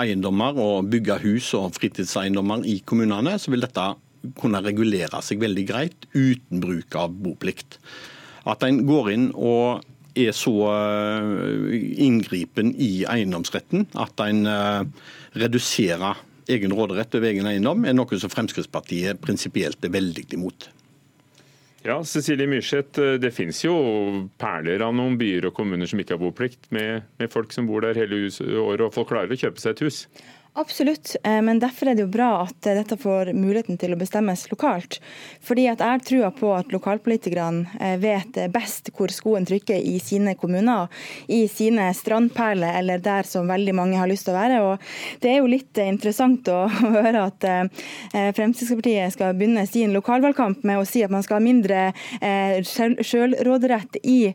[0.00, 3.88] eiendommer og bygge hus og fritidseiendommer i kommunene, så vil dette
[4.38, 7.80] kunne regulere seg veldig greit uten bruk av boplikt.
[8.46, 9.82] At en går inn og
[10.14, 10.54] er så
[12.06, 14.46] inngripen i eiendomsretten at en
[15.34, 16.22] reduserer
[16.54, 20.68] egen råderett over egen eiendom, er noe som Fremskrittspartiet prinsipielt er veldig imot.
[21.84, 23.74] Ja, Cecilie Myrseth, Det finnes jo
[24.40, 27.84] perler av noen byer og kommuner som ikke har boplikt, med, med folk som bor
[27.84, 29.98] der hele året, og folk klarer å kjøpe seg et hus?
[30.56, 33.96] Absolutt, eh, men derfor er det jo bra at eh, dette får muligheten til å
[33.98, 35.00] bestemmes lokalt.
[35.42, 40.36] Fordi at jeg tror på at lokalpolitikerne eh, vet best hvor skoen trykker i sine
[40.38, 40.86] kommuner,
[41.26, 44.60] i sine strandperler eller der som veldig mange har lyst til å være.
[44.62, 46.60] Og det er jo litt interessant å
[47.00, 47.48] høre at
[48.14, 51.80] Fremskrittspartiet skal begynne sin lokalvalgkamp med å si at man skal ha mindre
[52.62, 54.30] sjølråderett i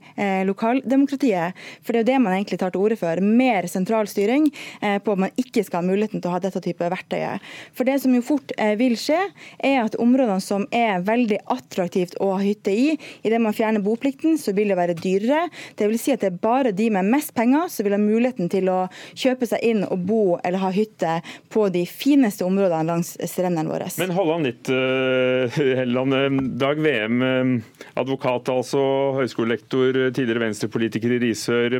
[0.50, 1.56] lokaldemokratiet.
[1.80, 3.24] For det er jo det man egentlig tar til orde for.
[3.24, 6.62] Mer sentral styring på at man ikke skal ha mulighet muligheten til å ha dette
[6.64, 7.46] type verktøyet.
[7.74, 9.20] For det som jo fort eh, vil skje,
[9.60, 14.38] er at områdene som er veldig attraktivt å ha hytte i, idet man fjerner boplikten,
[14.38, 15.48] så vil det være dyrere.
[15.76, 18.50] Det vil si at det er bare de med mest penger som vil ha muligheten
[18.50, 23.16] til å kjøpe seg inn og bo eller ha hytte på de fineste områdene langs
[23.30, 23.90] strendene våre.
[24.00, 25.80] Men hold an litt, Helland.
[25.80, 26.14] Helleland.
[26.14, 27.62] Eh, Dag VM,
[27.94, 28.82] advokat altså,
[29.18, 31.78] høyskolelektor, tidligere venstrepolitiker i Risør.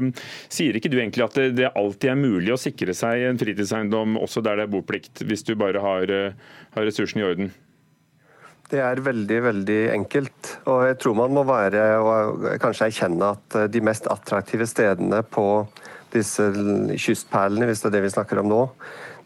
[0.52, 4.44] Sier ikke du egentlig at det alltid er mulig å sikre seg en fritidseiendom også
[4.46, 6.38] der det er boplikt, hvis du bare har, eh,
[6.76, 7.52] har ressursene i orden?
[8.70, 10.50] Det er veldig veldig enkelt.
[10.70, 15.24] Og jeg tror man må være og kanskje erkjenne at eh, de mest attraktive stedene
[15.26, 15.48] på
[16.14, 16.46] disse
[16.98, 18.62] kystperlene, hvis det er det vi snakker om nå,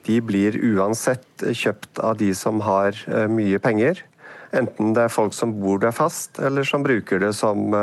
[0.04, 4.04] de blir uansett kjøpt av de som har eh, mye penger.
[4.54, 7.74] Enten det er folk som bor der fast, eller som bruker det som,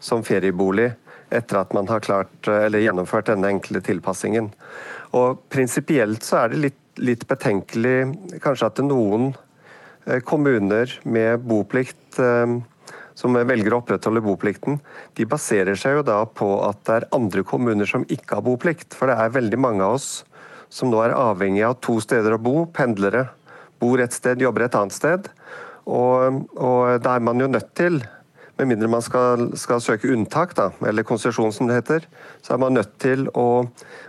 [0.00, 0.94] som feriebolig
[1.30, 4.52] etter at man har klart, eller gjennomført denne enkle tilpassingen.
[5.16, 9.32] Og Prinsipielt så er det litt, litt, betenkelig kanskje at noen
[10.06, 12.56] eh, kommuner med boplikt eh,
[13.16, 14.78] som velger å opprettholde boplikten,
[15.16, 18.92] de baserer seg jo da på at det er andre kommuner som ikke har boplikt.
[18.92, 20.10] For det er veldig mange av oss
[20.68, 23.30] som nå er avhengig av to steder å bo, pendlere.
[23.80, 25.30] Bor et sted, jobber et annet sted.
[25.86, 28.02] Og, og da er man jo nødt til
[28.56, 32.06] med mindre man skal, skal søke unntak, da, eller konsesjon som det heter,
[32.44, 33.66] så er man nødt til å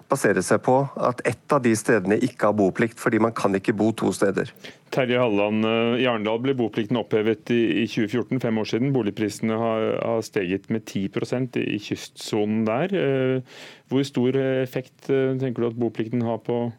[0.07, 3.75] basere seg på at ett av de stedene ikke har boplikt, fordi man kan ikke
[3.75, 4.53] bo to steder.
[4.93, 8.93] Terje Halland, eh, i Arendal ble boplikten opphevet i 2014, fem år siden.
[8.95, 12.95] Boligprisene har steget med 10% i kystsonen der.
[12.95, 13.59] Eh,
[13.91, 16.69] hvor stor effekt eh, tenker du at boplikten har på,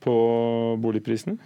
[0.00, 0.16] på
[0.80, 1.36] boligprisene?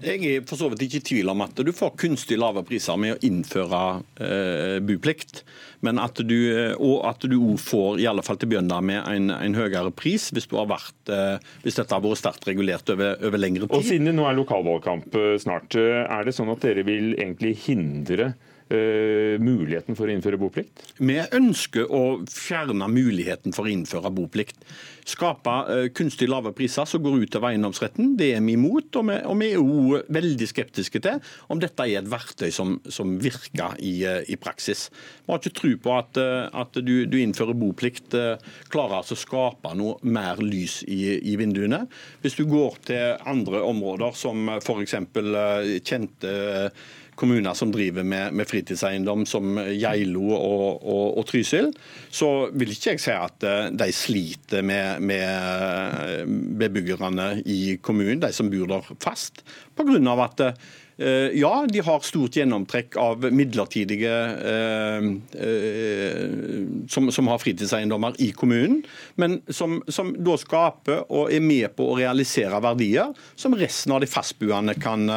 [0.00, 2.96] Jeg er for så vidt ikke i tvil om at du får kunstig lave priser
[3.00, 3.80] med å innføre
[4.24, 5.42] eh, buplikt.
[5.84, 8.80] Men at du, eh, og at du òg får, i alle fall til å begynne
[8.84, 13.18] med, en, en høyere pris hvis, vært, eh, hvis, dette har vært sterkt regulert over,
[13.20, 13.76] over, lengre tid.
[13.76, 17.12] Og Siden det nå er lokalvalgkamp eh, snart, eh, er det sånn at dere vil
[17.18, 18.32] egentlig hindre
[18.70, 20.84] Uh, muligheten for å innføre boplikt?
[21.02, 24.62] Vi ønsker å fjerne muligheten for å innføre boplikt
[25.10, 28.14] skape eh, kunstig lave priser som går ut av eiendomsretten.
[28.18, 31.18] Det er vi imot, og vi, og vi er jo veldig skeptiske til
[31.50, 34.88] om dette er et verktøy som, som virker i, eh, i, praksis.
[35.24, 38.14] Vi har ikke tro på at, eh, at du, du, innfører boplikt,
[38.72, 41.84] klarer altså å skape noe mer lys i, i, vinduene.
[42.22, 44.96] Hvis du går til andre områder, som f.eks.
[45.86, 46.34] kjente
[47.20, 51.70] kommuner som driver med, med fritidseiendom, som Geilo og, og, og, Trysil,
[52.08, 58.50] så vil ikke jeg si at de sliter med, med bebyggerne i kommunen, de som
[58.52, 59.44] bor der fast,
[59.76, 59.98] pga.
[60.24, 60.70] at eh,
[61.32, 64.16] ja, de har stort gjennomtrekk av midlertidige
[64.52, 65.06] eh,
[65.46, 66.26] eh,
[66.92, 68.82] som, som, har fritidseiendommer i kommunen,
[69.20, 74.04] men som, som, da skaper og er med på å realisere verdier som resten av
[74.04, 75.08] de fastboende kan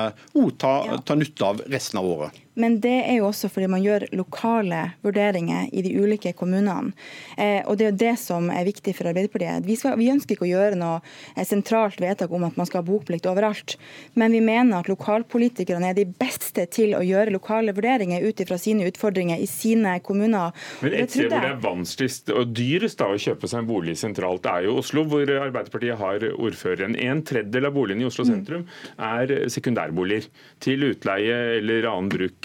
[0.60, 0.74] ta,
[1.04, 2.44] ta nytte av resten av året.
[2.60, 6.94] Men det er jo også fordi man gjør lokale vurderinger i de ulike kommunene.
[7.38, 9.66] Eh, og Det er jo det som er viktig for Arbeiderpartiet.
[9.66, 11.00] Vi, skal, vi, ønsker ikke å gjøre noe
[11.36, 13.78] eh, sentralt vedtak om at man skal ha boplikt overalt.
[14.20, 18.60] Men vi mener at lokalpolitikerne er de beste til å gjøre lokale vurderinger ut ifra
[18.62, 20.54] sine utfordringer i sine kommuner.
[20.84, 23.98] Men Et sted hvor det er vanskeligst og dyrest da, å kjøpe seg en bolig
[24.00, 26.98] sentralt, er jo Oslo, hvor Arbeiderpartiet har ordføreren.
[27.02, 28.32] En tredjedel av boligene i Oslo mm.
[28.32, 28.68] sentrum
[29.02, 30.30] er sekundærboliger
[30.64, 32.43] til utleie eller annen bruk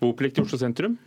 [0.00, 0.98] boplikt i Oslo sentrum?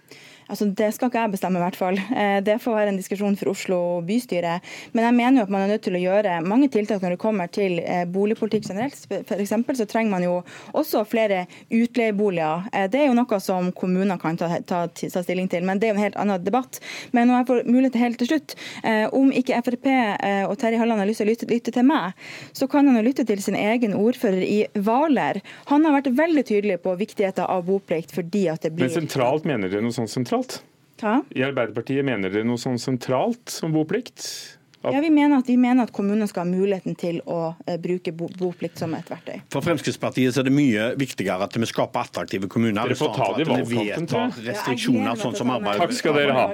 [0.49, 1.99] Altså, det skal ikke jeg bestemme, i hvert fall.
[2.09, 4.55] Eh, det får være en diskusjon for Oslo bystyre.
[4.97, 7.21] Men jeg mener jo at man er nødt til å gjøre mange tiltak når det
[7.21, 8.97] kommer til eh, boligpolitikk generelt.
[9.29, 10.39] For så trenger man jo
[10.73, 12.65] også flere utleieboliger.
[12.73, 15.89] Eh, det er jo noe som kommuner kan ta, ta, ta, stilling til, men det
[15.89, 16.81] er jo en helt annen debatt.
[17.13, 18.55] Men når jeg får mulighet helt til slutt,
[19.15, 19.87] om ikke Frp
[20.49, 22.17] og Terje Halland har lyst til å lytte, lytte til meg,
[22.55, 25.41] så kan han jo lytte til sin egen ordfører i Hvaler.
[25.69, 29.47] Han har vært veldig tydelig på viktigheten av boplikt fordi at det blir Men sentralt
[29.49, 30.38] mener dere noe sånt sentralt?
[30.99, 31.19] Ta.
[31.31, 34.25] I Arbeiderpartiet mener dere noe sånn sentralt som boplikt?
[34.81, 38.13] Ja, vi mener, at, vi mener at kommunene skal ha muligheten til å eh, bruke
[38.15, 39.41] bo, boplikt som et verktøy.
[39.51, 42.87] For Fremskrittspartiet er det mye viktigere at vi skaper attraktive kommuner.
[42.87, 44.45] Dere får ta det i valgkampen, tror jeg.
[44.47, 46.45] Restriksjoner, sånn som Takk skal dere ha.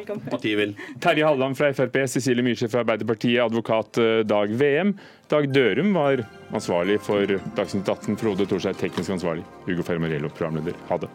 [1.06, 4.96] Terje Halleland fra Frp, Cecilie Myrseth fra Arbeiderpartiet, advokat eh, Dag VM.
[5.30, 9.46] Dag Dørum var ansvarlig for Dagsnytt 18, Frode Thorseth teknisk ansvarlig.
[9.70, 10.82] Hugo Fermarello, programleder.
[10.90, 11.14] Ha det.